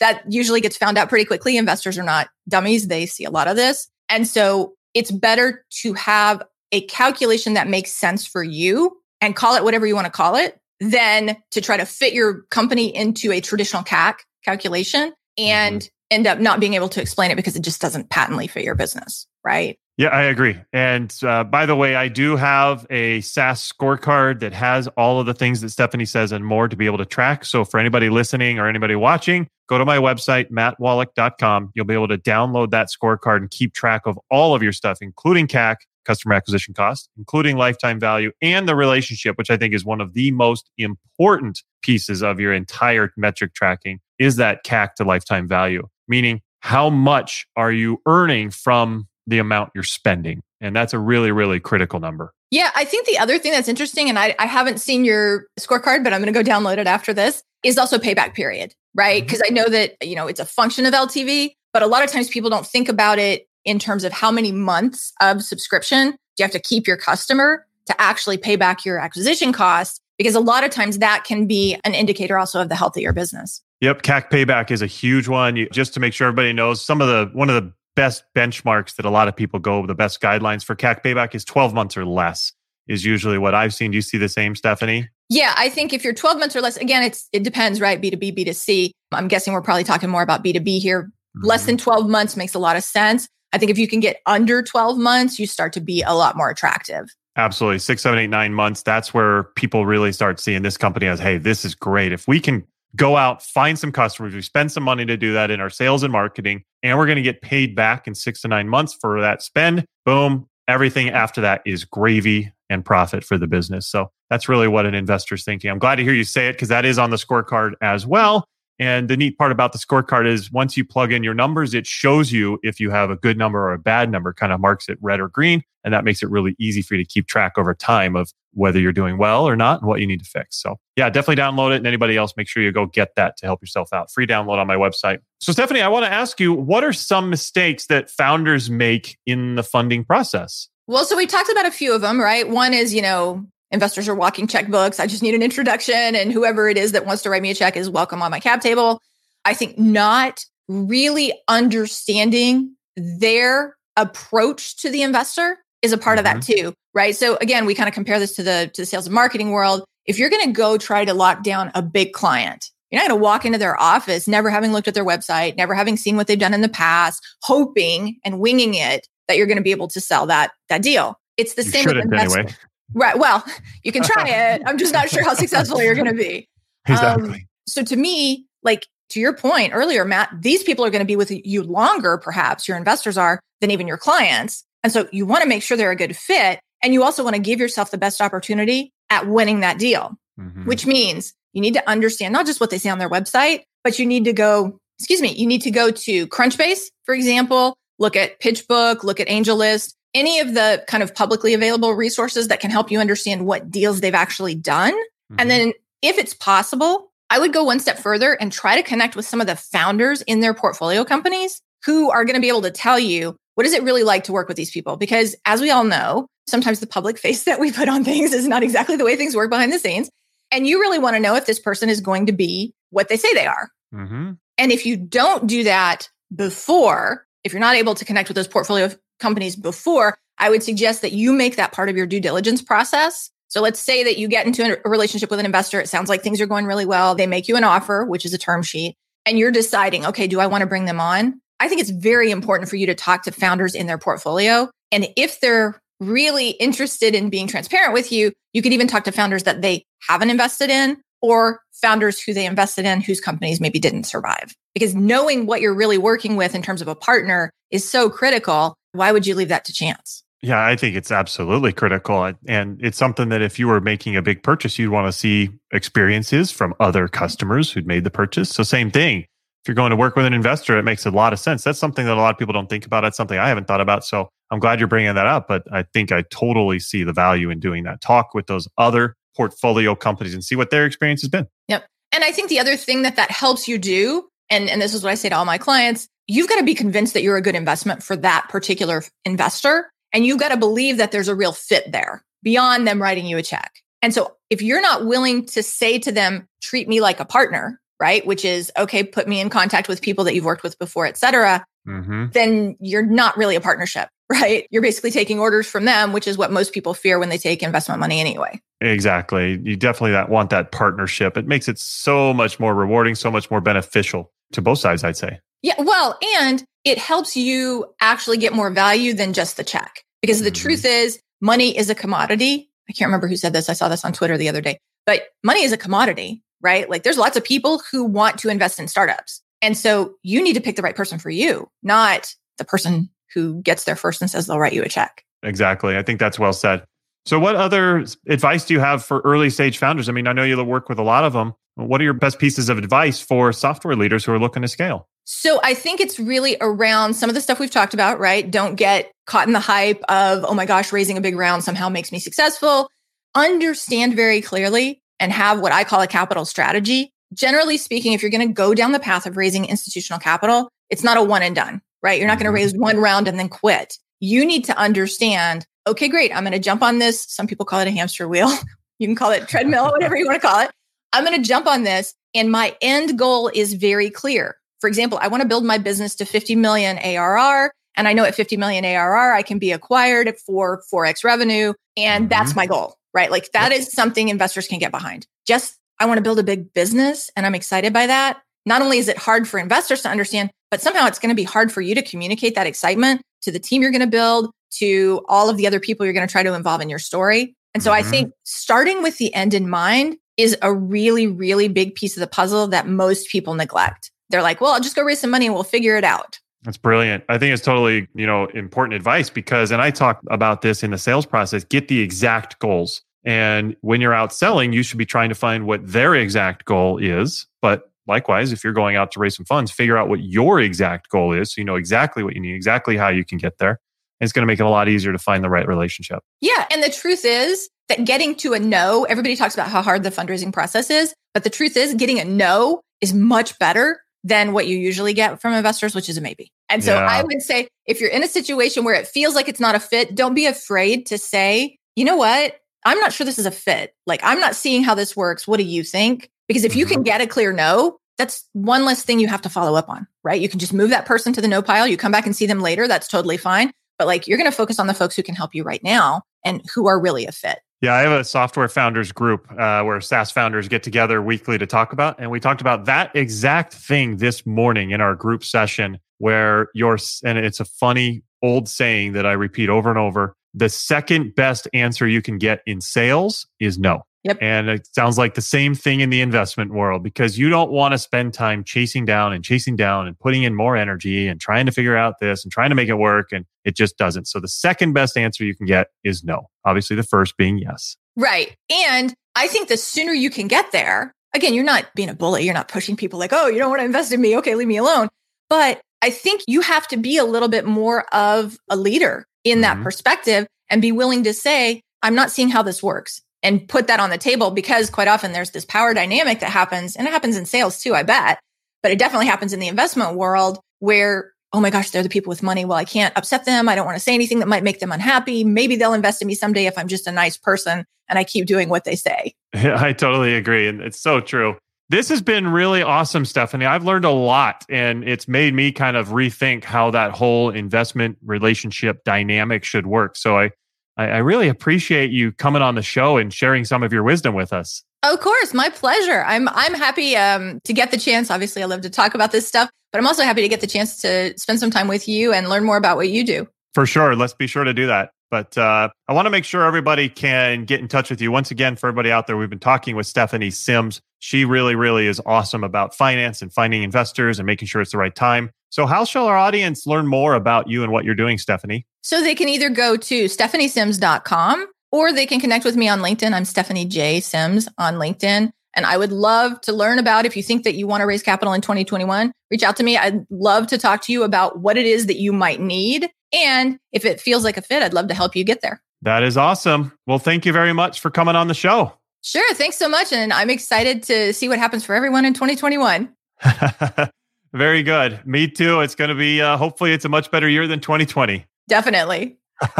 That 0.00 0.22
usually 0.28 0.60
gets 0.60 0.76
found 0.76 0.96
out 0.96 1.08
pretty 1.08 1.24
quickly. 1.24 1.56
Investors 1.56 1.98
are 1.98 2.04
not 2.04 2.28
dummies, 2.48 2.88
they 2.88 3.06
see 3.06 3.24
a 3.24 3.30
lot 3.30 3.46
of 3.46 3.56
this. 3.56 3.88
And 4.08 4.26
so 4.26 4.74
it's 4.94 5.10
better 5.10 5.64
to 5.82 5.92
have 5.92 6.42
a 6.72 6.80
calculation 6.82 7.54
that 7.54 7.68
makes 7.68 7.92
sense 7.92 8.26
for 8.26 8.42
you 8.42 8.96
and 9.20 9.36
call 9.36 9.54
it 9.56 9.64
whatever 9.64 9.86
you 9.86 9.94
want 9.94 10.06
to 10.06 10.10
call 10.10 10.36
it 10.36 10.58
than 10.80 11.36
to 11.50 11.60
try 11.60 11.76
to 11.76 11.84
fit 11.84 12.14
your 12.14 12.42
company 12.50 12.94
into 12.94 13.32
a 13.32 13.40
traditional 13.40 13.82
CAC 13.82 14.14
calculation 14.44 15.12
and 15.36 15.82
mm-hmm. 15.82 15.88
end 16.10 16.26
up 16.26 16.38
not 16.38 16.60
being 16.60 16.74
able 16.74 16.88
to 16.88 17.02
explain 17.02 17.30
it 17.30 17.36
because 17.36 17.56
it 17.56 17.62
just 17.62 17.80
doesn't 17.80 18.10
patently 18.10 18.46
fit 18.46 18.64
your 18.64 18.74
business, 18.74 19.26
right? 19.44 19.78
Yeah, 19.98 20.10
I 20.10 20.22
agree. 20.22 20.56
And 20.72 21.12
uh, 21.24 21.42
by 21.42 21.66
the 21.66 21.74
way, 21.74 21.96
I 21.96 22.06
do 22.06 22.36
have 22.36 22.86
a 22.88 23.20
SaaS 23.20 23.72
scorecard 23.72 24.38
that 24.40 24.52
has 24.52 24.86
all 24.96 25.18
of 25.18 25.26
the 25.26 25.34
things 25.34 25.60
that 25.60 25.70
Stephanie 25.70 26.04
says 26.04 26.30
and 26.30 26.46
more 26.46 26.68
to 26.68 26.76
be 26.76 26.86
able 26.86 26.98
to 26.98 27.04
track. 27.04 27.44
So 27.44 27.64
for 27.64 27.80
anybody 27.80 28.08
listening 28.08 28.60
or 28.60 28.68
anybody 28.68 28.94
watching, 28.94 29.48
go 29.68 29.76
to 29.76 29.84
my 29.84 29.96
website, 29.98 30.52
mattwallach.com. 30.52 31.72
You'll 31.74 31.84
be 31.84 31.94
able 31.94 32.06
to 32.06 32.16
download 32.16 32.70
that 32.70 32.90
scorecard 32.90 33.38
and 33.38 33.50
keep 33.50 33.74
track 33.74 34.02
of 34.06 34.16
all 34.30 34.54
of 34.54 34.62
your 34.62 34.72
stuff, 34.72 34.98
including 35.00 35.48
CAC, 35.48 35.78
customer 36.04 36.34
acquisition 36.34 36.74
cost, 36.74 37.10
including 37.18 37.56
lifetime 37.56 37.98
value 37.98 38.30
and 38.40 38.68
the 38.68 38.76
relationship, 38.76 39.36
which 39.36 39.50
I 39.50 39.56
think 39.56 39.74
is 39.74 39.84
one 39.84 40.00
of 40.00 40.14
the 40.14 40.30
most 40.30 40.70
important 40.78 41.64
pieces 41.82 42.22
of 42.22 42.38
your 42.38 42.52
entire 42.52 43.12
metric 43.16 43.52
tracking, 43.52 43.98
is 44.20 44.36
that 44.36 44.64
CAC 44.64 44.94
to 44.94 45.04
lifetime 45.04 45.48
value, 45.48 45.88
meaning 46.06 46.40
how 46.60 46.88
much 46.88 47.48
are 47.56 47.72
you 47.72 48.00
earning 48.06 48.50
from 48.50 49.08
the 49.28 49.38
amount 49.38 49.70
you're 49.74 49.84
spending? 49.84 50.42
And 50.60 50.74
that's 50.74 50.92
a 50.92 50.98
really, 50.98 51.30
really 51.30 51.60
critical 51.60 52.00
number. 52.00 52.32
Yeah, 52.50 52.70
I 52.74 52.84
think 52.84 53.06
the 53.06 53.18
other 53.18 53.38
thing 53.38 53.52
that's 53.52 53.68
interesting, 53.68 54.08
and 54.08 54.18
I, 54.18 54.34
I 54.38 54.46
haven't 54.46 54.80
seen 54.80 55.04
your 55.04 55.46
scorecard, 55.60 56.02
but 56.02 56.12
I'm 56.12 56.22
going 56.22 56.32
to 56.32 56.42
go 56.42 56.48
download 56.48 56.78
it 56.78 56.86
after 56.86 57.12
this, 57.12 57.42
is 57.62 57.78
also 57.78 57.98
payback 57.98 58.34
period, 58.34 58.74
right? 58.94 59.22
Because 59.22 59.40
mm-hmm. 59.40 59.54
I 59.58 59.62
know 59.62 59.68
that, 59.68 59.96
you 60.02 60.16
know, 60.16 60.26
it's 60.26 60.40
a 60.40 60.46
function 60.46 60.86
of 60.86 60.94
LTV, 60.94 61.52
but 61.72 61.82
a 61.82 61.86
lot 61.86 62.02
of 62.02 62.10
times 62.10 62.28
people 62.28 62.50
don't 62.50 62.66
think 62.66 62.88
about 62.88 63.18
it 63.18 63.46
in 63.64 63.78
terms 63.78 64.04
of 64.04 64.12
how 64.12 64.30
many 64.30 64.50
months 64.50 65.12
of 65.20 65.42
subscription 65.42 66.12
do 66.12 66.16
you 66.38 66.44
have 66.44 66.52
to 66.52 66.60
keep 66.60 66.86
your 66.86 66.96
customer 66.96 67.66
to 67.86 68.00
actually 68.00 68.38
pay 68.38 68.56
back 68.56 68.84
your 68.84 68.98
acquisition 68.98 69.52
costs? 69.52 70.00
Because 70.16 70.34
a 70.34 70.40
lot 70.40 70.64
of 70.64 70.70
times 70.70 70.98
that 70.98 71.24
can 71.24 71.46
be 71.46 71.78
an 71.84 71.94
indicator 71.94 72.38
also 72.38 72.60
of 72.60 72.68
the 72.68 72.74
health 72.74 72.96
of 72.96 73.02
your 73.02 73.12
business. 73.12 73.60
Yep, 73.80 74.02
CAC 74.02 74.30
payback 74.30 74.70
is 74.70 74.82
a 74.82 74.86
huge 74.86 75.28
one. 75.28 75.54
You, 75.54 75.68
just 75.70 75.94
to 75.94 76.00
make 76.00 76.12
sure 76.12 76.26
everybody 76.26 76.52
knows, 76.52 76.82
some 76.82 77.00
of 77.00 77.06
the 77.06 77.30
one 77.32 77.48
of 77.48 77.62
the 77.62 77.72
best 77.98 78.22
benchmarks 78.32 78.94
that 78.94 79.04
a 79.04 79.10
lot 79.10 79.26
of 79.26 79.34
people 79.34 79.58
go, 79.58 79.84
the 79.84 79.94
best 79.94 80.20
guidelines 80.20 80.64
for 80.64 80.76
CAC 80.76 81.02
payback 81.02 81.34
is 81.34 81.44
12 81.44 81.74
months 81.74 81.96
or 81.96 82.06
less 82.06 82.52
is 82.86 83.04
usually 83.04 83.38
what 83.38 83.56
I've 83.56 83.74
seen. 83.74 83.90
Do 83.90 83.96
you 83.96 84.02
see 84.02 84.18
the 84.18 84.28
same, 84.28 84.54
Stephanie? 84.54 85.08
Yeah, 85.28 85.52
I 85.56 85.68
think 85.68 85.92
if 85.92 86.04
you're 86.04 86.14
12 86.14 86.38
months 86.38 86.54
or 86.54 86.60
less, 86.60 86.76
again, 86.76 87.02
it's 87.02 87.28
it 87.32 87.42
depends, 87.42 87.80
right? 87.80 88.00
B2B, 88.00 88.38
B2C. 88.38 88.92
I'm 89.10 89.26
guessing 89.26 89.52
we're 89.52 89.62
probably 89.62 89.82
talking 89.82 90.08
more 90.08 90.22
about 90.22 90.44
B2B 90.44 90.78
here. 90.78 91.10
Mm-hmm. 91.36 91.46
Less 91.46 91.66
than 91.66 91.76
12 91.76 92.08
months 92.08 92.36
makes 92.36 92.54
a 92.54 92.60
lot 92.60 92.76
of 92.76 92.84
sense. 92.84 93.26
I 93.52 93.58
think 93.58 93.72
if 93.72 93.78
you 93.78 93.88
can 93.88 93.98
get 93.98 94.20
under 94.26 94.62
12 94.62 94.96
months, 94.96 95.40
you 95.40 95.48
start 95.48 95.72
to 95.72 95.80
be 95.80 96.02
a 96.02 96.14
lot 96.14 96.36
more 96.36 96.50
attractive. 96.50 97.08
Absolutely. 97.34 97.80
Six, 97.80 98.02
seven, 98.02 98.20
eight, 98.20 98.28
nine 98.28 98.54
months. 98.54 98.82
That's 98.82 99.12
where 99.12 99.44
people 99.56 99.86
really 99.86 100.12
start 100.12 100.38
seeing 100.38 100.62
this 100.62 100.76
company 100.76 101.06
as, 101.06 101.18
hey, 101.18 101.36
this 101.36 101.64
is 101.64 101.74
great. 101.74 102.12
If 102.12 102.28
we 102.28 102.38
can 102.38 102.64
go 102.96 103.16
out, 103.16 103.42
find 103.42 103.78
some 103.78 103.92
customers, 103.92 104.34
we 104.34 104.42
spend 104.42 104.72
some 104.72 104.82
money 104.82 105.04
to 105.04 105.16
do 105.16 105.32
that 105.32 105.50
in 105.50 105.60
our 105.60 105.70
sales 105.70 106.02
and 106.02 106.12
marketing, 106.12 106.64
and 106.82 106.98
we're 106.98 107.06
going 107.06 107.16
to 107.16 107.22
get 107.22 107.42
paid 107.42 107.74
back 107.74 108.06
in 108.06 108.14
six 108.14 108.42
to 108.42 108.48
nine 108.48 108.68
months 108.68 108.96
for 109.00 109.20
that 109.20 109.42
spend. 109.42 109.84
Boom. 110.04 110.46
Everything 110.68 111.08
after 111.08 111.40
that 111.40 111.62
is 111.64 111.84
gravy 111.84 112.52
and 112.70 112.84
profit 112.84 113.24
for 113.24 113.38
the 113.38 113.46
business. 113.46 113.86
So 113.88 114.10
that's 114.28 114.48
really 114.48 114.68
what 114.68 114.84
an 114.84 114.94
investor's 114.94 115.44
thinking. 115.44 115.70
I'm 115.70 115.78
glad 115.78 115.96
to 115.96 116.02
hear 116.02 116.12
you 116.12 116.24
say 116.24 116.48
it 116.48 116.52
because 116.52 116.68
that 116.68 116.84
is 116.84 116.98
on 116.98 117.10
the 117.10 117.16
scorecard 117.16 117.72
as 117.80 118.06
well. 118.06 118.44
And 118.78 119.08
the 119.08 119.16
neat 119.16 119.36
part 119.36 119.50
about 119.50 119.72
the 119.72 119.78
scorecard 119.78 120.26
is 120.26 120.52
once 120.52 120.76
you 120.76 120.84
plug 120.84 121.12
in 121.12 121.24
your 121.24 121.34
numbers, 121.34 121.74
it 121.74 121.86
shows 121.86 122.30
you 122.30 122.60
if 122.62 122.78
you 122.78 122.90
have 122.90 123.10
a 123.10 123.16
good 123.16 123.36
number 123.36 123.58
or 123.58 123.72
a 123.72 123.78
bad 123.78 124.10
number, 124.10 124.32
kind 124.32 124.52
of 124.52 124.60
marks 124.60 124.88
it 124.88 124.98
red 125.00 125.18
or 125.18 125.28
green. 125.28 125.64
And 125.84 125.94
that 125.94 126.04
makes 126.04 126.22
it 126.22 126.30
really 126.30 126.54
easy 126.58 126.82
for 126.82 126.94
you 126.94 127.04
to 127.04 127.08
keep 127.08 127.26
track 127.26 127.52
over 127.56 127.74
time 127.74 128.14
of 128.14 128.32
whether 128.52 128.78
you're 128.78 128.92
doing 128.92 129.18
well 129.18 129.48
or 129.48 129.56
not 129.56 129.80
and 129.80 129.88
what 129.88 130.00
you 130.00 130.06
need 130.06 130.22
to 130.22 130.28
fix. 130.28 130.60
So, 130.60 130.78
yeah, 130.96 131.08
definitely 131.10 131.42
download 131.42 131.72
it. 131.72 131.76
And 131.76 131.86
anybody 131.86 132.16
else, 132.16 132.34
make 132.36 132.48
sure 132.48 132.62
you 132.62 132.72
go 132.72 132.86
get 132.86 133.14
that 133.16 133.36
to 133.38 133.46
help 133.46 133.62
yourself 133.62 133.92
out. 133.92 134.10
Free 134.10 134.26
download 134.26 134.58
on 134.58 134.66
my 134.66 134.76
website. 134.76 135.20
So, 135.40 135.52
Stephanie, 135.52 135.80
I 135.80 135.88
want 135.88 136.04
to 136.04 136.12
ask 136.12 136.38
you 136.40 136.52
what 136.52 136.84
are 136.84 136.92
some 136.92 137.30
mistakes 137.30 137.86
that 137.86 138.10
founders 138.10 138.70
make 138.70 139.18
in 139.26 139.54
the 139.54 139.62
funding 139.62 140.04
process? 140.04 140.68
Well, 140.86 141.04
so 141.04 141.16
we 141.16 141.26
talked 141.26 141.50
about 141.50 141.66
a 141.66 141.70
few 141.70 141.94
of 141.94 142.00
them, 142.00 142.20
right? 142.20 142.48
One 142.48 142.74
is, 142.74 142.94
you 142.94 143.02
know, 143.02 143.46
investors 143.70 144.08
are 144.08 144.14
walking 144.14 144.46
checkbooks. 144.46 145.00
I 145.00 145.06
just 145.06 145.22
need 145.22 145.34
an 145.34 145.42
introduction, 145.42 146.14
and 146.14 146.32
whoever 146.32 146.68
it 146.68 146.76
is 146.76 146.92
that 146.92 147.06
wants 147.06 147.22
to 147.22 147.30
write 147.30 147.42
me 147.42 147.50
a 147.50 147.54
check 147.54 147.76
is 147.76 147.90
welcome 147.90 148.22
on 148.22 148.30
my 148.30 148.40
cap 148.40 148.60
table. 148.60 149.00
I 149.44 149.54
think 149.54 149.78
not 149.78 150.44
really 150.68 151.32
understanding 151.48 152.74
their 152.96 153.76
approach 153.96 154.76
to 154.82 154.90
the 154.90 155.02
investor 155.02 155.58
is 155.82 155.92
a 155.92 155.98
part 155.98 156.18
mm-hmm. 156.18 156.26
of 156.26 156.42
that 156.44 156.44
mm-hmm. 156.44 156.68
too, 156.68 156.74
right? 156.94 157.14
So 157.16 157.36
again, 157.40 157.66
we 157.66 157.74
kind 157.74 157.88
of 157.88 157.94
compare 157.94 158.18
this 158.18 158.34
to 158.36 158.42
the 158.42 158.70
to 158.74 158.82
the 158.82 158.86
sales 158.86 159.06
and 159.06 159.14
marketing 159.14 159.50
world. 159.50 159.84
If 160.06 160.18
you're 160.18 160.30
going 160.30 160.46
to 160.46 160.52
go 160.52 160.78
try 160.78 161.04
to 161.04 161.14
lock 161.14 161.42
down 161.42 161.70
a 161.74 161.82
big 161.82 162.12
client, 162.12 162.66
you're 162.90 163.00
not 163.00 163.08
going 163.08 163.18
to 163.18 163.22
walk 163.22 163.44
into 163.44 163.58
their 163.58 163.78
office 163.80 164.26
never 164.26 164.48
having 164.50 164.72
looked 164.72 164.88
at 164.88 164.94
their 164.94 165.04
website, 165.04 165.56
never 165.56 165.74
having 165.74 165.96
seen 165.96 166.16
what 166.16 166.26
they've 166.26 166.38
done 166.38 166.54
in 166.54 166.62
the 166.62 166.68
past, 166.68 167.22
hoping 167.42 168.18
and 168.24 168.40
winging 168.40 168.74
it 168.74 169.06
that 169.26 169.36
you're 169.36 169.46
going 169.46 169.58
to 169.58 169.62
be 169.62 169.70
able 169.70 169.88
to 169.88 170.00
sell 170.00 170.26
that 170.26 170.52
that 170.68 170.82
deal. 170.82 171.18
It's 171.36 171.54
the 171.54 171.62
you 171.62 171.70
same 171.70 171.86
with 171.86 171.98
investment. 171.98 172.48
Anyway. 172.48 172.56
Right. 172.94 173.18
Well, 173.18 173.44
you 173.82 173.92
can 173.92 174.02
try 174.02 174.28
it. 174.28 174.62
I'm 174.66 174.78
just 174.78 174.92
not 174.92 175.08
sure 175.08 175.24
how 175.24 175.34
successful 175.34 175.82
you're 175.82 175.94
going 175.94 176.06
to 176.06 176.14
be. 176.14 176.48
Exactly. 176.86 177.30
Um, 177.30 177.40
so 177.66 177.82
to 177.84 177.96
me, 177.96 178.46
like 178.62 178.86
to 179.10 179.20
your 179.20 179.34
point 179.34 179.72
earlier, 179.74 180.04
Matt, 180.04 180.30
these 180.38 180.62
people 180.62 180.84
are 180.84 180.90
going 180.90 181.00
to 181.00 181.06
be 181.06 181.16
with 181.16 181.30
you 181.30 181.62
longer, 181.62 182.18
perhaps 182.18 182.68
your 182.68 182.76
investors 182.76 183.18
are 183.18 183.40
than 183.60 183.70
even 183.70 183.86
your 183.86 183.96
clients. 183.96 184.64
And 184.82 184.92
so 184.92 185.08
you 185.12 185.26
want 185.26 185.42
to 185.42 185.48
make 185.48 185.62
sure 185.62 185.76
they're 185.76 185.90
a 185.90 185.96
good 185.96 186.16
fit. 186.16 186.60
And 186.82 186.94
you 186.94 187.02
also 187.02 187.24
want 187.24 187.34
to 187.34 187.42
give 187.42 187.58
yourself 187.58 187.90
the 187.90 187.98
best 187.98 188.20
opportunity 188.20 188.92
at 189.10 189.26
winning 189.26 189.60
that 189.60 189.78
deal, 189.78 190.16
mm-hmm. 190.38 190.64
which 190.64 190.86
means 190.86 191.34
you 191.52 191.60
need 191.60 191.74
to 191.74 191.88
understand 191.88 192.32
not 192.32 192.46
just 192.46 192.60
what 192.60 192.70
they 192.70 192.78
say 192.78 192.90
on 192.90 192.98
their 192.98 193.10
website, 193.10 193.62
but 193.82 193.98
you 193.98 194.06
need 194.06 194.24
to 194.24 194.32
go, 194.32 194.78
excuse 194.98 195.20
me, 195.20 195.32
you 195.32 195.46
need 195.46 195.62
to 195.62 195.70
go 195.70 195.90
to 195.90 196.26
Crunchbase, 196.28 196.90
for 197.04 197.14
example, 197.14 197.76
look 197.98 198.14
at 198.16 198.40
PitchBook, 198.40 199.02
look 199.02 199.18
at 199.18 199.28
AngelList, 199.28 199.94
any 200.14 200.40
of 200.40 200.54
the 200.54 200.84
kind 200.88 201.02
of 201.02 201.14
publicly 201.14 201.54
available 201.54 201.92
resources 201.94 202.48
that 202.48 202.60
can 202.60 202.70
help 202.70 202.90
you 202.90 202.98
understand 202.98 203.46
what 203.46 203.70
deals 203.70 204.00
they've 204.00 204.14
actually 204.14 204.54
done. 204.54 204.92
Mm-hmm. 204.92 205.36
And 205.38 205.50
then 205.50 205.72
if 206.02 206.18
it's 206.18 206.34
possible, 206.34 207.10
I 207.30 207.38
would 207.38 207.52
go 207.52 207.64
one 207.64 207.80
step 207.80 207.98
further 207.98 208.32
and 208.34 208.50
try 208.50 208.76
to 208.76 208.82
connect 208.82 209.16
with 209.16 209.26
some 209.26 209.40
of 209.40 209.46
the 209.46 209.56
founders 209.56 210.22
in 210.22 210.40
their 210.40 210.54
portfolio 210.54 211.04
companies 211.04 211.60
who 211.84 212.10
are 212.10 212.24
going 212.24 212.34
to 212.34 212.40
be 212.40 212.48
able 212.48 212.62
to 212.62 212.70
tell 212.70 212.98
you 212.98 213.36
what 213.54 213.66
is 213.66 213.72
it 213.72 213.82
really 213.82 214.04
like 214.04 214.24
to 214.24 214.32
work 214.32 214.46
with 214.46 214.56
these 214.56 214.70
people? 214.70 214.96
Because 214.96 215.34
as 215.44 215.60
we 215.60 215.70
all 215.70 215.84
know, 215.84 216.28
sometimes 216.46 216.80
the 216.80 216.86
public 216.86 217.18
face 217.24 217.44
that 217.44 217.60
we 217.60 217.72
put 217.72 217.88
on 217.88 218.04
things 218.04 218.32
is 218.32 218.48
not 218.48 218.62
exactly 218.62 218.96
the 218.96 219.04
way 219.04 219.16
things 219.16 219.36
work 219.36 219.50
behind 219.50 219.72
the 219.72 219.78
scenes. 219.78 220.08
And 220.50 220.66
you 220.66 220.80
really 220.80 220.98
want 220.98 221.16
to 221.16 221.20
know 221.20 221.34
if 221.34 221.44
this 221.44 221.60
person 221.60 221.90
is 221.90 222.00
going 222.00 222.26
to 222.26 222.32
be 222.32 222.72
what 222.90 223.08
they 223.08 223.16
say 223.16 223.32
they 223.34 223.46
are. 223.46 223.68
Mm-hmm. 223.94 224.32
And 224.56 224.72
if 224.72 224.86
you 224.86 224.96
don't 224.96 225.46
do 225.46 225.64
that 225.64 226.08
before, 226.34 227.26
if 227.44 227.52
you're 227.52 227.60
not 227.60 227.76
able 227.76 227.94
to 227.94 228.04
connect 228.04 228.28
with 228.28 228.36
those 228.36 228.48
portfolio 228.48 228.90
companies 229.18 229.56
before, 229.56 230.16
I 230.38 230.50
would 230.50 230.62
suggest 230.62 231.02
that 231.02 231.12
you 231.12 231.32
make 231.32 231.56
that 231.56 231.72
part 231.72 231.88
of 231.88 231.96
your 231.96 232.06
due 232.06 232.20
diligence 232.20 232.62
process. 232.62 233.30
So 233.48 233.60
let's 233.62 233.80
say 233.80 234.04
that 234.04 234.18
you 234.18 234.28
get 234.28 234.46
into 234.46 234.78
a 234.84 234.88
relationship 234.88 235.30
with 235.30 235.40
an 235.40 235.46
investor. 235.46 235.80
It 235.80 235.88
sounds 235.88 236.08
like 236.08 236.22
things 236.22 236.40
are 236.40 236.46
going 236.46 236.66
really 236.66 236.84
well. 236.84 237.14
They 237.14 237.26
make 237.26 237.48
you 237.48 237.56
an 237.56 237.64
offer, 237.64 238.04
which 238.04 238.24
is 238.24 238.34
a 238.34 238.38
term 238.38 238.62
sheet, 238.62 238.94
and 239.24 239.38
you're 239.38 239.50
deciding, 239.50 240.06
okay, 240.06 240.26
do 240.26 240.40
I 240.40 240.46
want 240.46 240.62
to 240.62 240.66
bring 240.66 240.84
them 240.84 241.00
on? 241.00 241.40
I 241.60 241.68
think 241.68 241.80
it's 241.80 241.90
very 241.90 242.30
important 242.30 242.68
for 242.68 242.76
you 242.76 242.86
to 242.86 242.94
talk 242.94 243.22
to 243.24 243.32
founders 243.32 243.74
in 243.74 243.86
their 243.86 243.98
portfolio. 243.98 244.70
And 244.92 245.08
if 245.16 245.40
they're 245.40 245.80
really 245.98 246.50
interested 246.50 247.14
in 247.14 247.30
being 247.30 247.48
transparent 247.48 247.92
with 247.92 248.12
you, 248.12 248.32
you 248.52 248.62
could 248.62 248.72
even 248.72 248.86
talk 248.86 249.04
to 249.04 249.12
founders 249.12 249.42
that 249.44 249.62
they 249.62 249.84
haven't 250.06 250.30
invested 250.30 250.70
in 250.70 250.98
or 251.20 251.60
founders 251.72 252.20
who 252.20 252.32
they 252.32 252.46
invested 252.46 252.84
in 252.84 253.00
whose 253.00 253.20
companies 253.20 253.60
maybe 253.60 253.80
didn't 253.80 254.04
survive. 254.04 254.54
Because 254.74 254.94
knowing 254.94 255.46
what 255.46 255.60
you're 255.60 255.74
really 255.74 255.98
working 255.98 256.36
with 256.36 256.54
in 256.54 256.62
terms 256.62 256.80
of 256.80 256.88
a 256.88 256.94
partner 256.94 257.50
is 257.70 257.88
so 257.88 258.08
critical. 258.08 258.76
Why 258.92 259.12
would 259.12 259.26
you 259.26 259.34
leave 259.34 259.48
that 259.48 259.64
to 259.66 259.72
chance? 259.72 260.24
Yeah, 260.40 260.64
I 260.64 260.76
think 260.76 260.94
it's 260.94 261.10
absolutely 261.10 261.72
critical. 261.72 262.32
And 262.46 262.80
it's 262.80 262.96
something 262.96 263.28
that 263.30 263.42
if 263.42 263.58
you 263.58 263.66
were 263.66 263.80
making 263.80 264.16
a 264.16 264.22
big 264.22 264.42
purchase, 264.42 264.78
you'd 264.78 264.90
want 264.90 265.06
to 265.06 265.12
see 265.12 265.50
experiences 265.72 266.52
from 266.52 266.74
other 266.78 267.08
customers 267.08 267.72
who'd 267.72 267.86
made 267.86 268.04
the 268.04 268.10
purchase. 268.10 268.50
So, 268.50 268.62
same 268.62 268.90
thing. 268.90 269.22
If 269.22 269.66
you're 269.66 269.74
going 269.74 269.90
to 269.90 269.96
work 269.96 270.14
with 270.14 270.26
an 270.26 270.32
investor, 270.32 270.78
it 270.78 270.84
makes 270.84 271.04
a 271.04 271.10
lot 271.10 271.32
of 271.32 271.40
sense. 271.40 271.64
That's 271.64 271.78
something 271.78 272.06
that 272.06 272.14
a 272.14 272.20
lot 272.20 272.32
of 272.32 272.38
people 272.38 272.52
don't 272.52 272.68
think 272.68 272.86
about. 272.86 273.00
That's 273.00 273.16
something 273.16 273.38
I 273.38 273.48
haven't 273.48 273.66
thought 273.66 273.80
about. 273.80 274.04
So, 274.04 274.28
I'm 274.50 274.60
glad 274.60 274.78
you're 274.78 274.88
bringing 274.88 275.14
that 275.14 275.26
up. 275.26 275.48
But 275.48 275.64
I 275.72 275.82
think 275.82 276.12
I 276.12 276.22
totally 276.30 276.78
see 276.78 277.02
the 277.02 277.12
value 277.12 277.50
in 277.50 277.58
doing 277.58 277.82
that. 277.84 278.00
Talk 278.00 278.32
with 278.32 278.46
those 278.46 278.68
other 278.78 279.16
portfolio 279.36 279.96
companies 279.96 280.34
and 280.34 280.44
see 280.44 280.54
what 280.54 280.70
their 280.70 280.86
experience 280.86 281.22
has 281.22 281.30
been. 281.30 281.48
Yep. 281.66 281.84
And 282.12 282.24
I 282.24 282.30
think 282.30 282.48
the 282.48 282.60
other 282.60 282.76
thing 282.76 283.02
that 283.02 283.16
that 283.16 283.30
helps 283.30 283.66
you 283.66 283.76
do, 283.76 284.28
and, 284.50 284.70
and 284.70 284.80
this 284.80 284.94
is 284.94 285.02
what 285.02 285.10
I 285.10 285.14
say 285.14 285.28
to 285.28 285.36
all 285.36 285.44
my 285.44 285.58
clients, 285.58 286.08
you've 286.28 286.48
got 286.48 286.58
to 286.58 286.64
be 286.64 286.74
convinced 286.74 287.14
that 287.14 287.22
you're 287.22 287.36
a 287.36 287.42
good 287.42 287.56
investment 287.56 288.02
for 288.02 288.14
that 288.16 288.48
particular 288.48 289.02
investor. 289.24 289.90
And 290.12 290.24
you've 290.24 290.38
got 290.38 290.50
to 290.50 290.56
believe 290.56 290.98
that 290.98 291.10
there's 291.10 291.28
a 291.28 291.34
real 291.34 291.52
fit 291.52 291.90
there 291.90 292.22
beyond 292.42 292.86
them 292.86 293.02
writing 293.02 293.26
you 293.26 293.38
a 293.38 293.42
check. 293.42 293.82
And 294.00 294.14
so 294.14 294.36
if 294.48 294.62
you're 294.62 294.80
not 294.80 295.06
willing 295.06 295.44
to 295.46 295.62
say 295.62 295.98
to 295.98 296.12
them, 296.12 296.46
treat 296.62 296.88
me 296.88 297.00
like 297.00 297.18
a 297.18 297.24
partner, 297.24 297.80
right? 297.98 298.24
Which 298.26 298.44
is, 298.44 298.70
okay, 298.78 299.02
put 299.02 299.26
me 299.26 299.40
in 299.40 299.50
contact 299.50 299.88
with 299.88 300.00
people 300.00 300.24
that 300.24 300.34
you've 300.34 300.44
worked 300.44 300.62
with 300.62 300.78
before, 300.78 301.06
et 301.06 301.16
cetera, 301.16 301.64
mm-hmm. 301.86 302.26
then 302.32 302.76
you're 302.78 303.04
not 303.04 303.36
really 303.36 303.56
a 303.56 303.60
partnership, 303.60 304.08
right? 304.30 304.66
You're 304.70 304.82
basically 304.82 305.10
taking 305.10 305.40
orders 305.40 305.66
from 305.66 305.84
them, 305.84 306.12
which 306.12 306.28
is 306.28 306.38
what 306.38 306.52
most 306.52 306.72
people 306.72 306.94
fear 306.94 307.18
when 307.18 307.28
they 307.28 307.38
take 307.38 307.62
investment 307.62 308.00
money 308.00 308.20
anyway. 308.20 308.60
Exactly. 308.80 309.60
You 309.64 309.76
definitely 309.76 310.32
want 310.32 310.50
that 310.50 310.70
partnership. 310.70 311.36
It 311.36 311.46
makes 311.46 311.68
it 311.68 311.78
so 311.78 312.32
much 312.32 312.60
more 312.60 312.74
rewarding, 312.74 313.16
so 313.16 313.30
much 313.30 313.50
more 313.50 313.60
beneficial 313.60 314.30
to 314.52 314.62
both 314.62 314.78
sides, 314.78 315.02
I'd 315.02 315.16
say. 315.16 315.40
Yeah. 315.62 315.74
Well, 315.78 316.18
and 316.38 316.64
it 316.84 316.98
helps 316.98 317.36
you 317.36 317.86
actually 318.00 318.38
get 318.38 318.52
more 318.52 318.70
value 318.70 319.12
than 319.12 319.32
just 319.32 319.56
the 319.56 319.64
check. 319.64 320.04
Because 320.20 320.40
the 320.40 320.50
mm-hmm. 320.50 320.62
truth 320.62 320.84
is, 320.84 321.20
money 321.40 321.76
is 321.76 321.90
a 321.90 321.94
commodity. 321.94 322.70
I 322.88 322.92
can't 322.92 323.08
remember 323.08 323.28
who 323.28 323.36
said 323.36 323.52
this. 323.52 323.68
I 323.68 323.74
saw 323.74 323.88
this 323.88 324.04
on 324.04 324.12
Twitter 324.12 324.38
the 324.38 324.48
other 324.48 324.60
day, 324.60 324.78
but 325.06 325.22
money 325.44 325.62
is 325.62 325.72
a 325.72 325.76
commodity, 325.76 326.42
right? 326.60 326.88
Like 326.88 327.02
there's 327.02 327.18
lots 327.18 327.36
of 327.36 327.44
people 327.44 327.82
who 327.90 328.04
want 328.04 328.38
to 328.38 328.48
invest 328.48 328.80
in 328.80 328.88
startups. 328.88 329.42
And 329.60 329.76
so 329.76 330.14
you 330.22 330.42
need 330.42 330.54
to 330.54 330.60
pick 330.60 330.76
the 330.76 330.82
right 330.82 330.96
person 330.96 331.18
for 331.18 331.30
you, 331.30 331.68
not 331.82 332.34
the 332.56 332.64
person 332.64 333.10
who 333.34 333.60
gets 333.62 333.84
there 333.84 333.96
first 333.96 334.20
and 334.20 334.30
says 334.30 334.46
they'll 334.46 334.58
write 334.58 334.72
you 334.72 334.82
a 334.82 334.88
check. 334.88 335.24
Exactly. 335.42 335.96
I 335.96 336.02
think 336.02 336.18
that's 336.18 336.38
well 336.38 336.52
said. 336.52 336.84
So, 337.26 337.38
what 337.38 337.56
other 337.56 338.06
advice 338.28 338.64
do 338.64 338.74
you 338.74 338.80
have 338.80 339.04
for 339.04 339.20
early 339.20 339.50
stage 339.50 339.76
founders? 339.78 340.08
I 340.08 340.12
mean, 340.12 340.26
I 340.26 340.32
know 340.32 340.44
you 340.44 340.62
work 340.64 340.88
with 340.88 340.98
a 340.98 341.02
lot 341.02 341.24
of 341.24 341.34
them. 341.34 341.52
What 341.74 342.00
are 342.00 342.04
your 342.04 342.14
best 342.14 342.38
pieces 342.38 342.68
of 342.68 342.78
advice 342.78 343.20
for 343.20 343.52
software 343.52 343.94
leaders 343.94 344.24
who 344.24 344.32
are 344.32 344.38
looking 344.38 344.62
to 344.62 344.68
scale? 344.68 345.08
So, 345.30 345.60
I 345.62 345.74
think 345.74 346.00
it's 346.00 346.18
really 346.18 346.56
around 346.58 347.12
some 347.12 347.28
of 347.28 347.34
the 347.34 347.42
stuff 347.42 347.60
we've 347.60 347.70
talked 347.70 347.92
about, 347.92 348.18
right? 348.18 348.50
Don't 348.50 348.76
get 348.76 349.12
caught 349.26 349.46
in 349.46 349.52
the 349.52 349.60
hype 349.60 350.02
of, 350.08 350.42
oh 350.48 350.54
my 350.54 350.64
gosh, 350.64 350.90
raising 350.90 351.18
a 351.18 351.20
big 351.20 351.36
round 351.36 351.62
somehow 351.62 351.90
makes 351.90 352.10
me 352.10 352.18
successful. 352.18 352.88
Understand 353.34 354.16
very 354.16 354.40
clearly 354.40 355.02
and 355.20 355.30
have 355.30 355.60
what 355.60 355.70
I 355.70 355.84
call 355.84 356.00
a 356.00 356.06
capital 356.06 356.46
strategy. 356.46 357.12
Generally 357.34 357.76
speaking, 357.76 358.14
if 358.14 358.22
you're 358.22 358.30
going 358.30 358.48
to 358.48 358.54
go 358.54 358.72
down 358.72 358.92
the 358.92 358.98
path 358.98 359.26
of 359.26 359.36
raising 359.36 359.66
institutional 359.66 360.18
capital, 360.18 360.70
it's 360.88 361.04
not 361.04 361.18
a 361.18 361.22
one 361.22 361.42
and 361.42 361.54
done, 361.54 361.82
right? 362.02 362.18
You're 362.18 362.26
not 362.26 362.38
going 362.38 362.50
to 362.50 362.58
mm-hmm. 362.58 362.64
raise 362.64 362.74
one 362.74 362.96
round 362.96 363.28
and 363.28 363.38
then 363.38 363.50
quit. 363.50 363.98
You 364.20 364.46
need 364.46 364.64
to 364.64 364.78
understand 364.78 365.66
okay, 365.86 366.08
great. 366.08 366.34
I'm 366.34 366.42
going 366.42 366.52
to 366.52 366.58
jump 366.58 366.82
on 366.82 367.00
this. 367.00 367.26
Some 367.28 367.46
people 367.46 367.66
call 367.66 367.80
it 367.80 367.88
a 367.88 367.90
hamster 367.90 368.26
wheel. 368.26 368.50
you 368.98 369.06
can 369.06 369.14
call 369.14 369.30
it 369.30 369.46
treadmill, 369.46 369.90
whatever 369.90 370.16
you 370.16 370.24
want 370.24 370.40
to 370.40 370.46
call 370.46 370.60
it. 370.60 370.70
I'm 371.12 371.24
going 371.24 371.36
to 371.36 371.46
jump 371.46 371.66
on 371.66 371.84
this. 371.84 372.14
And 372.34 372.50
my 372.50 372.74
end 372.80 373.18
goal 373.18 373.50
is 373.54 373.74
very 373.74 374.08
clear. 374.08 374.56
For 374.80 374.88
example, 374.88 375.18
I 375.20 375.28
want 375.28 375.42
to 375.42 375.48
build 375.48 375.64
my 375.64 375.78
business 375.78 376.14
to 376.16 376.24
50 376.24 376.56
million 376.56 376.98
ARR. 376.98 377.72
And 377.96 378.06
I 378.06 378.12
know 378.12 378.24
at 378.24 378.34
50 378.34 378.56
million 378.56 378.84
ARR, 378.84 379.32
I 379.32 379.42
can 379.42 379.58
be 379.58 379.72
acquired 379.72 380.36
for 380.46 380.82
4x 380.92 381.24
revenue. 381.24 381.72
And 381.96 382.24
mm-hmm. 382.24 382.28
that's 382.28 382.54
my 382.54 382.66
goal, 382.66 382.96
right? 383.12 383.30
Like 383.30 383.50
that 383.52 383.72
yep. 383.72 383.80
is 383.80 383.92
something 383.92 384.28
investors 384.28 384.68
can 384.68 384.78
get 384.78 384.92
behind. 384.92 385.26
Just, 385.46 385.76
I 385.98 386.06
want 386.06 386.18
to 386.18 386.22
build 386.22 386.38
a 386.38 386.44
big 386.44 386.72
business 386.72 387.30
and 387.34 387.44
I'm 387.44 387.54
excited 387.56 387.92
by 387.92 388.06
that. 388.06 388.40
Not 388.66 388.82
only 388.82 388.98
is 388.98 389.08
it 389.08 389.16
hard 389.16 389.48
for 389.48 389.58
investors 389.58 390.02
to 390.02 390.10
understand, 390.10 390.50
but 390.70 390.80
somehow 390.80 391.06
it's 391.06 391.18
going 391.18 391.30
to 391.30 391.34
be 391.34 391.44
hard 391.44 391.72
for 391.72 391.80
you 391.80 391.94
to 391.94 392.02
communicate 392.02 392.54
that 392.54 392.66
excitement 392.66 393.22
to 393.42 393.50
the 393.50 393.58
team 393.58 393.82
you're 393.82 393.90
going 393.90 394.00
to 394.00 394.06
build, 394.06 394.50
to 394.70 395.22
all 395.28 395.48
of 395.48 395.56
the 395.56 395.66
other 395.66 395.80
people 395.80 396.04
you're 396.04 396.12
going 396.12 396.26
to 396.26 396.30
try 396.30 396.42
to 396.42 396.54
involve 396.54 396.80
in 396.80 396.90
your 396.90 396.98
story. 396.98 397.56
And 397.74 397.82
so 397.82 397.90
mm-hmm. 397.90 398.06
I 398.06 398.10
think 398.10 398.32
starting 398.44 399.02
with 399.02 399.18
the 399.18 399.32
end 399.34 399.54
in 399.54 399.68
mind 399.68 400.18
is 400.36 400.56
a 400.62 400.72
really, 400.72 401.26
really 401.26 401.68
big 401.68 401.94
piece 401.94 402.16
of 402.16 402.20
the 402.20 402.26
puzzle 402.26 402.68
that 402.68 402.86
most 402.86 403.28
people 403.28 403.54
neglect. 403.54 404.10
They're 404.30 404.42
like, 404.42 404.60
well, 404.60 404.72
I'll 404.72 404.80
just 404.80 404.96
go 404.96 405.02
raise 405.02 405.20
some 405.20 405.30
money 405.30 405.46
and 405.46 405.54
we'll 405.54 405.64
figure 405.64 405.96
it 405.96 406.04
out. 406.04 406.38
That's 406.62 406.76
brilliant. 406.76 407.24
I 407.28 407.38
think 407.38 407.54
it's 407.54 407.62
totally, 407.62 408.08
you 408.14 408.26
know, 408.26 408.46
important 408.46 408.94
advice 408.94 409.30
because, 409.30 409.70
and 409.70 409.80
I 409.80 409.90
talk 409.90 410.20
about 410.28 410.62
this 410.62 410.82
in 410.82 410.90
the 410.90 410.98
sales 410.98 411.24
process, 411.24 411.64
get 411.64 411.88
the 411.88 412.00
exact 412.00 412.58
goals. 412.58 413.02
And 413.24 413.76
when 413.80 414.00
you're 414.00 414.14
out 414.14 414.32
selling, 414.32 414.72
you 414.72 414.82
should 414.82 414.98
be 414.98 415.06
trying 415.06 415.28
to 415.28 415.34
find 415.34 415.66
what 415.66 415.86
their 415.86 416.14
exact 416.14 416.64
goal 416.64 416.98
is. 416.98 417.46
But 417.62 417.90
likewise, 418.06 418.52
if 418.52 418.64
you're 418.64 418.72
going 418.72 418.96
out 418.96 419.12
to 419.12 419.20
raise 419.20 419.36
some 419.36 419.46
funds, 419.46 419.70
figure 419.70 419.96
out 419.96 420.08
what 420.08 420.20
your 420.20 420.60
exact 420.60 421.08
goal 421.10 421.32
is. 421.32 421.54
So 421.54 421.60
you 421.60 421.64
know 421.64 421.76
exactly 421.76 422.22
what 422.22 422.34
you 422.34 422.40
need, 422.40 422.54
exactly 422.54 422.96
how 422.96 423.08
you 423.08 423.24
can 423.24 423.38
get 423.38 423.58
there. 423.58 423.78
And 424.20 424.26
it's 424.26 424.32
going 424.32 424.42
to 424.42 424.46
make 424.46 424.58
it 424.58 424.64
a 424.64 424.68
lot 424.68 424.88
easier 424.88 425.12
to 425.12 425.18
find 425.18 425.44
the 425.44 425.50
right 425.50 425.66
relationship. 425.66 426.24
Yeah. 426.40 426.66
And 426.72 426.82
the 426.82 426.90
truth 426.90 427.24
is 427.24 427.68
that 427.88 428.04
getting 428.04 428.34
to 428.36 428.54
a 428.54 428.58
no, 428.58 429.04
everybody 429.04 429.36
talks 429.36 429.54
about 429.54 429.68
how 429.68 429.80
hard 429.80 430.02
the 430.02 430.10
fundraising 430.10 430.52
process 430.52 430.90
is, 430.90 431.14
but 431.34 431.44
the 431.44 431.50
truth 431.50 431.76
is 431.76 431.94
getting 431.94 432.18
a 432.18 432.24
no 432.24 432.80
is 433.00 433.14
much 433.14 433.58
better 433.60 434.00
than 434.24 434.52
what 434.52 434.66
you 434.66 434.76
usually 434.76 435.14
get 435.14 435.40
from 435.40 435.54
investors, 435.54 435.94
which 435.94 436.08
is 436.08 436.18
a 436.18 436.20
maybe. 436.20 436.52
And 436.68 436.82
so 436.82 436.94
yeah. 436.94 437.06
I 437.06 437.22
would 437.22 437.42
say 437.42 437.68
if 437.86 438.00
you're 438.00 438.10
in 438.10 438.22
a 438.22 438.28
situation 438.28 438.84
where 438.84 438.94
it 438.94 439.06
feels 439.06 439.34
like 439.34 439.48
it's 439.48 439.60
not 439.60 439.74
a 439.74 439.80
fit, 439.80 440.14
don't 440.14 440.34
be 440.34 440.46
afraid 440.46 441.06
to 441.06 441.18
say, 441.18 441.78
you 441.96 442.04
know 442.04 442.16
what? 442.16 442.60
I'm 442.84 442.98
not 442.98 443.12
sure 443.12 443.24
this 443.24 443.38
is 443.38 443.46
a 443.46 443.50
fit. 443.50 443.94
Like, 444.06 444.20
I'm 444.22 444.40
not 444.40 444.54
seeing 444.54 444.82
how 444.82 444.94
this 444.94 445.16
works. 445.16 445.46
What 445.46 445.58
do 445.58 445.64
you 445.64 445.82
think? 445.82 446.30
Because 446.46 446.64
if 446.64 446.76
you 446.76 446.86
can 446.86 446.98
mm-hmm. 446.98 447.04
get 447.04 447.20
a 447.20 447.26
clear 447.26 447.52
no, 447.52 447.98
that's 448.16 448.44
one 448.52 448.84
less 448.84 449.02
thing 449.02 449.20
you 449.20 449.28
have 449.28 449.42
to 449.42 449.48
follow 449.48 449.76
up 449.76 449.88
on, 449.88 450.06
right? 450.24 450.40
You 450.40 450.48
can 450.48 450.58
just 450.58 450.72
move 450.72 450.90
that 450.90 451.06
person 451.06 451.32
to 451.32 451.40
the 451.40 451.48
no 451.48 451.62
pile. 451.62 451.86
You 451.86 451.96
come 451.96 452.12
back 452.12 452.26
and 452.26 452.34
see 452.34 452.46
them 452.46 452.60
later. 452.60 452.88
That's 452.88 453.08
totally 453.08 453.36
fine. 453.36 453.72
But 453.98 454.06
like, 454.06 454.26
you're 454.26 454.38
going 454.38 454.50
to 454.50 454.56
focus 454.56 454.78
on 454.78 454.86
the 454.86 454.94
folks 454.94 455.16
who 455.16 455.22
can 455.22 455.34
help 455.34 455.54
you 455.54 455.64
right 455.64 455.82
now 455.82 456.22
and 456.44 456.62
who 456.74 456.86
are 456.86 457.00
really 457.00 457.26
a 457.26 457.32
fit. 457.32 457.58
Yeah, 457.80 457.94
I 457.94 458.00
have 458.00 458.12
a 458.12 458.24
software 458.24 458.68
founders 458.68 459.12
group 459.12 459.46
uh, 459.52 459.82
where 459.84 460.00
SaaS 460.00 460.32
founders 460.32 460.66
get 460.66 460.82
together 460.82 461.22
weekly 461.22 461.58
to 461.58 461.66
talk 461.66 461.92
about, 461.92 462.16
and 462.18 462.28
we 462.28 462.40
talked 462.40 462.60
about 462.60 462.86
that 462.86 463.14
exact 463.14 463.72
thing 463.72 464.16
this 464.16 464.44
morning 464.44 464.90
in 464.90 465.00
our 465.00 465.14
group 465.14 465.44
session. 465.44 465.98
Where 466.18 466.70
your 466.74 466.98
and 467.24 467.38
it's 467.38 467.60
a 467.60 467.64
funny 467.64 468.22
old 468.42 468.68
saying 468.68 469.12
that 469.12 469.26
I 469.26 469.32
repeat 469.32 469.68
over 469.68 469.90
and 469.90 469.98
over: 469.98 470.34
the 470.54 470.68
second 470.68 471.36
best 471.36 471.68
answer 471.72 472.08
you 472.08 472.20
can 472.20 472.38
get 472.38 472.62
in 472.66 472.80
sales 472.80 473.46
is 473.60 473.78
no. 473.78 474.02
Yep. 474.24 474.38
And 474.40 474.68
it 474.68 474.88
sounds 474.92 475.16
like 475.16 475.34
the 475.34 475.40
same 475.40 475.74
thing 475.74 476.00
in 476.00 476.10
the 476.10 476.20
investment 476.20 476.72
world 476.72 477.02
because 477.02 477.38
you 477.38 477.48
don't 477.48 477.70
want 477.70 477.92
to 477.92 477.98
spend 477.98 478.34
time 478.34 478.64
chasing 478.64 479.04
down 479.04 479.32
and 479.32 479.44
chasing 479.44 479.76
down 479.76 480.06
and 480.08 480.18
putting 480.18 480.42
in 480.42 480.54
more 480.54 480.76
energy 480.76 481.28
and 481.28 481.40
trying 481.40 481.66
to 481.66 481.72
figure 481.72 481.96
out 481.96 482.14
this 482.20 482.44
and 482.44 482.52
trying 482.52 482.70
to 482.70 482.74
make 482.74 482.88
it 482.88 482.94
work. 482.94 483.28
And 483.30 483.46
it 483.64 483.76
just 483.76 483.96
doesn't. 483.96 484.26
So 484.26 484.40
the 484.40 484.48
second 484.48 484.92
best 484.92 485.16
answer 485.16 485.44
you 485.44 485.54
can 485.54 485.66
get 485.66 485.88
is 486.02 486.24
no. 486.24 486.48
Obviously, 486.64 486.96
the 486.96 487.04
first 487.04 487.36
being 487.36 487.58
yes. 487.58 487.96
Right. 488.16 488.56
And 488.70 489.14
I 489.36 489.46
think 489.46 489.68
the 489.68 489.76
sooner 489.76 490.12
you 490.12 490.30
can 490.30 490.48
get 490.48 490.72
there, 490.72 491.14
again, 491.32 491.54
you're 491.54 491.64
not 491.64 491.86
being 491.94 492.08
a 492.08 492.14
bully. 492.14 492.44
You're 492.44 492.54
not 492.54 492.68
pushing 492.68 492.96
people 492.96 493.20
like, 493.20 493.32
oh, 493.32 493.46
you 493.46 493.58
don't 493.58 493.70
want 493.70 493.80
to 493.80 493.86
invest 493.86 494.12
in 494.12 494.20
me. 494.20 494.36
Okay, 494.38 494.56
leave 494.56 494.68
me 494.68 494.78
alone. 494.78 495.08
But 495.48 495.80
I 496.02 496.10
think 496.10 496.42
you 496.48 496.60
have 496.60 496.88
to 496.88 496.96
be 496.96 497.18
a 497.18 497.24
little 497.24 497.48
bit 497.48 497.64
more 497.64 498.04
of 498.14 498.56
a 498.68 498.76
leader 498.76 499.26
in 499.44 499.60
that 499.60 499.74
mm-hmm. 499.74 499.84
perspective 499.84 500.46
and 500.68 500.82
be 500.82 500.92
willing 500.92 501.22
to 501.24 501.32
say, 501.32 501.82
I'm 502.02 502.14
not 502.14 502.30
seeing 502.32 502.48
how 502.48 502.62
this 502.62 502.82
works 502.82 503.22
and 503.42 503.68
put 503.68 503.86
that 503.86 504.00
on 504.00 504.10
the 504.10 504.18
table 504.18 504.50
because 504.50 504.90
quite 504.90 505.08
often 505.08 505.32
there's 505.32 505.50
this 505.50 505.64
power 505.64 505.94
dynamic 505.94 506.40
that 506.40 506.50
happens 506.50 506.96
and 506.96 507.06
it 507.06 507.10
happens 507.10 507.36
in 507.36 507.44
sales 507.44 507.80
too, 507.80 507.94
I 507.94 508.02
bet, 508.02 508.40
but 508.82 508.92
it 508.92 508.98
definitely 508.98 509.26
happens 509.26 509.52
in 509.52 509.60
the 509.60 509.68
investment 509.68 510.16
world 510.16 510.58
where, 510.80 511.32
oh 511.52 511.60
my 511.60 511.70
gosh, 511.70 511.90
they're 511.90 512.02
the 512.02 512.08
people 512.08 512.30
with 512.30 512.42
money. 512.42 512.64
Well, 512.64 512.78
I 512.78 512.84
can't 512.84 513.16
upset 513.16 513.44
them. 513.44 513.68
I 513.68 513.74
don't 513.74 513.86
want 513.86 513.96
to 513.96 514.02
say 514.02 514.14
anything 514.14 514.40
that 514.40 514.48
might 514.48 514.64
make 514.64 514.80
them 514.80 514.92
unhappy. 514.92 515.44
Maybe 515.44 515.76
they'll 515.76 515.94
invest 515.94 516.20
in 516.20 516.28
me 516.28 516.34
someday 516.34 516.66
if 516.66 516.76
I'm 516.76 516.88
just 516.88 517.06
a 517.06 517.12
nice 517.12 517.36
person 517.36 517.84
and 518.08 518.18
I 518.18 518.24
keep 518.24 518.46
doing 518.46 518.68
what 518.68 518.84
they 518.84 518.96
say. 518.96 519.34
I 519.54 519.92
totally 519.92 520.34
agree. 520.34 520.66
And 520.66 520.80
it's 520.80 521.00
so 521.00 521.20
true. 521.20 521.56
This 521.90 522.10
has 522.10 522.20
been 522.20 522.48
really 522.48 522.82
awesome, 522.82 523.24
Stephanie. 523.24 523.64
I've 523.64 523.84
learned 523.84 524.04
a 524.04 524.10
lot 524.10 524.66
and 524.68 525.08
it's 525.08 525.26
made 525.26 525.54
me 525.54 525.72
kind 525.72 525.96
of 525.96 526.08
rethink 526.08 526.64
how 526.64 526.90
that 526.90 527.12
whole 527.12 527.48
investment 527.48 528.18
relationship 528.22 529.04
dynamic 529.04 529.64
should 529.64 529.86
work. 529.86 530.16
So 530.16 530.38
I 530.38 530.50
I, 530.98 531.06
I 531.06 531.18
really 531.18 531.48
appreciate 531.48 532.10
you 532.10 532.32
coming 532.32 532.60
on 532.60 532.74
the 532.74 532.82
show 532.82 533.16
and 533.16 533.32
sharing 533.32 533.64
some 533.64 533.82
of 533.82 533.92
your 533.92 534.02
wisdom 534.02 534.34
with 534.34 534.52
us. 534.52 534.82
Of 535.04 535.20
course, 535.20 535.54
my 535.54 535.68
pleasure. 535.70 536.24
I'm 536.24 536.48
I'm 536.48 536.74
happy 536.74 537.16
um, 537.16 537.60
to 537.64 537.72
get 537.72 537.92
the 537.92 537.98
chance. 537.98 538.30
Obviously, 538.30 538.62
I 538.62 538.66
love 538.66 538.80
to 538.82 538.90
talk 538.90 539.14
about 539.14 539.30
this 539.30 539.46
stuff, 539.46 539.70
but 539.92 539.98
I'm 539.98 540.06
also 540.06 540.24
happy 540.24 540.42
to 540.42 540.48
get 540.48 540.60
the 540.60 540.66
chance 540.66 540.98
to 540.98 541.38
spend 541.38 541.60
some 541.60 541.70
time 541.70 541.86
with 541.88 542.08
you 542.08 542.32
and 542.32 542.48
learn 542.48 542.64
more 542.64 542.76
about 542.76 542.96
what 542.96 543.08
you 543.08 543.24
do. 543.24 543.46
For 543.74 543.86
sure, 543.86 544.16
let's 544.16 544.34
be 544.34 544.48
sure 544.48 544.64
to 544.64 544.74
do 544.74 544.88
that. 544.88 545.12
But 545.30 545.56
uh, 545.58 545.90
I 546.08 546.12
want 546.14 546.26
to 546.26 546.30
make 546.30 546.44
sure 546.44 546.64
everybody 546.64 547.08
can 547.08 547.64
get 547.64 547.80
in 547.80 547.86
touch 547.86 548.10
with 548.10 548.20
you. 548.20 548.32
Once 548.32 548.50
again, 548.50 548.76
for 548.76 548.88
everybody 548.88 549.12
out 549.12 549.26
there, 549.26 549.36
we've 549.36 549.50
been 549.50 549.58
talking 549.58 549.94
with 549.94 550.06
Stephanie 550.06 550.50
Sims. 550.50 551.00
She 551.18 551.44
really, 551.44 551.74
really 551.74 552.06
is 552.06 552.20
awesome 552.24 552.64
about 552.64 552.94
finance 552.94 553.42
and 553.42 553.52
finding 553.52 553.82
investors 553.82 554.38
and 554.38 554.46
making 554.46 554.68
sure 554.68 554.80
it's 554.80 554.92
the 554.92 554.98
right 554.98 555.14
time. 555.14 555.50
So, 555.70 555.86
how 555.86 556.04
shall 556.04 556.26
our 556.26 556.36
audience 556.36 556.86
learn 556.86 557.06
more 557.06 557.34
about 557.34 557.68
you 557.68 557.82
and 557.82 557.92
what 557.92 558.04
you're 558.04 558.14
doing, 558.14 558.38
Stephanie? 558.38 558.86
So, 559.02 559.20
they 559.20 559.34
can 559.34 559.48
either 559.48 559.68
go 559.70 559.96
to 559.96 560.24
stephaniesims.com 560.24 561.66
or 561.92 562.12
they 562.12 562.26
can 562.26 562.40
connect 562.40 562.64
with 562.64 562.76
me 562.76 562.88
on 562.88 563.00
LinkedIn. 563.00 563.32
I'm 563.32 563.44
Stephanie 563.44 563.84
J. 563.84 564.20
Sims 564.20 564.68
on 564.78 564.94
LinkedIn. 564.94 565.50
And 565.74 565.86
I 565.86 565.96
would 565.96 566.12
love 566.12 566.60
to 566.62 566.72
learn 566.72 566.98
about 566.98 567.26
if 567.26 567.36
you 567.36 567.42
think 567.42 567.64
that 567.64 567.74
you 567.74 567.86
want 567.86 568.00
to 568.00 568.06
raise 568.06 568.22
capital 568.22 568.52
in 568.52 568.60
2021, 568.60 569.32
reach 569.50 569.62
out 569.62 569.76
to 569.76 569.84
me. 569.84 569.96
I'd 569.96 570.26
love 570.30 570.66
to 570.68 570.78
talk 570.78 571.02
to 571.02 571.12
you 571.12 571.22
about 571.22 571.60
what 571.60 571.76
it 571.76 571.86
is 571.86 572.06
that 572.06 572.18
you 572.18 572.32
might 572.32 572.60
need. 572.60 573.08
And 573.32 573.78
if 573.92 574.04
it 574.04 574.20
feels 574.20 574.44
like 574.44 574.56
a 574.56 574.62
fit, 574.62 574.82
I'd 574.82 574.94
love 574.94 575.08
to 575.08 575.14
help 575.14 575.36
you 575.36 575.44
get 575.44 575.60
there. 575.60 575.82
That 576.02 576.22
is 576.22 576.36
awesome. 576.36 576.92
Well, 577.06 577.18
thank 577.18 577.44
you 577.44 577.52
very 577.52 577.72
much 577.72 578.00
for 578.00 578.10
coming 578.10 578.36
on 578.36 578.48
the 578.48 578.54
show. 578.54 578.92
Sure. 579.22 579.54
Thanks 579.54 579.76
so 579.76 579.88
much. 579.88 580.12
And 580.12 580.32
I'm 580.32 580.50
excited 580.50 581.02
to 581.04 581.32
see 581.32 581.48
what 581.48 581.58
happens 581.58 581.84
for 581.84 581.94
everyone 581.94 582.24
in 582.24 582.34
2021. 582.34 583.12
Very 584.52 584.82
good. 584.82 585.24
Me 585.26 585.48
too. 585.48 585.80
It's 585.80 585.94
going 585.94 586.08
to 586.08 586.14
be, 586.14 586.40
uh, 586.40 586.56
hopefully, 586.56 586.92
it's 586.92 587.04
a 587.04 587.08
much 587.08 587.30
better 587.30 587.48
year 587.48 587.66
than 587.66 587.80
2020. 587.80 588.46
Definitely. 588.68 589.38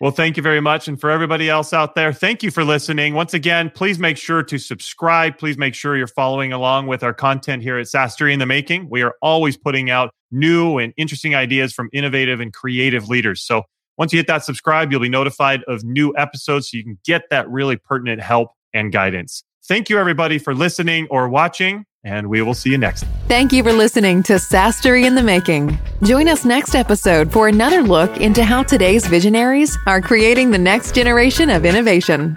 well, 0.00 0.10
thank 0.10 0.36
you 0.36 0.42
very 0.42 0.60
much. 0.60 0.88
And 0.88 1.00
for 1.00 1.10
everybody 1.10 1.48
else 1.48 1.72
out 1.72 1.94
there, 1.94 2.12
thank 2.12 2.42
you 2.42 2.50
for 2.50 2.64
listening. 2.64 3.14
Once 3.14 3.34
again, 3.34 3.70
please 3.74 3.98
make 3.98 4.16
sure 4.16 4.42
to 4.42 4.58
subscribe. 4.58 5.38
Please 5.38 5.56
make 5.56 5.74
sure 5.74 5.96
you're 5.96 6.06
following 6.06 6.52
along 6.52 6.86
with 6.86 7.02
our 7.02 7.14
content 7.14 7.62
here 7.62 7.78
at 7.78 7.86
SaaStory 7.86 8.32
in 8.32 8.38
the 8.38 8.46
Making. 8.46 8.88
We 8.90 9.02
are 9.02 9.14
always 9.22 9.56
putting 9.56 9.90
out 9.90 10.10
new 10.30 10.78
and 10.78 10.92
interesting 10.96 11.34
ideas 11.34 11.72
from 11.72 11.88
innovative 11.92 12.40
and 12.40 12.52
creative 12.52 13.08
leaders. 13.08 13.42
So 13.42 13.62
once 13.96 14.12
you 14.12 14.18
hit 14.18 14.26
that 14.28 14.44
subscribe, 14.44 14.92
you'll 14.92 15.00
be 15.00 15.08
notified 15.08 15.64
of 15.64 15.82
new 15.82 16.14
episodes 16.16 16.70
so 16.70 16.76
you 16.76 16.84
can 16.84 16.98
get 17.04 17.22
that 17.30 17.48
really 17.50 17.76
pertinent 17.76 18.22
help 18.22 18.52
and 18.72 18.92
guidance. 18.92 19.42
Thank 19.66 19.90
you, 19.90 19.98
everybody, 19.98 20.38
for 20.38 20.54
listening 20.54 21.08
or 21.10 21.28
watching, 21.28 21.84
and 22.04 22.28
we 22.28 22.42
will 22.42 22.54
see 22.54 22.70
you 22.70 22.78
next. 22.78 23.04
Thank 23.26 23.52
you 23.52 23.62
for 23.62 23.72
listening 23.72 24.22
to 24.24 24.34
SaaStory 24.34 25.04
in 25.04 25.14
the 25.14 25.22
Making. 25.22 25.78
Join 26.02 26.28
us 26.28 26.44
next 26.44 26.74
episode 26.74 27.32
for 27.32 27.48
another 27.48 27.82
look 27.82 28.18
into 28.18 28.44
how 28.44 28.62
today's 28.62 29.06
visionaries 29.06 29.76
are 29.86 30.00
creating 30.00 30.50
the 30.50 30.58
next 30.58 30.94
generation 30.94 31.50
of 31.50 31.64
innovation. 31.64 32.36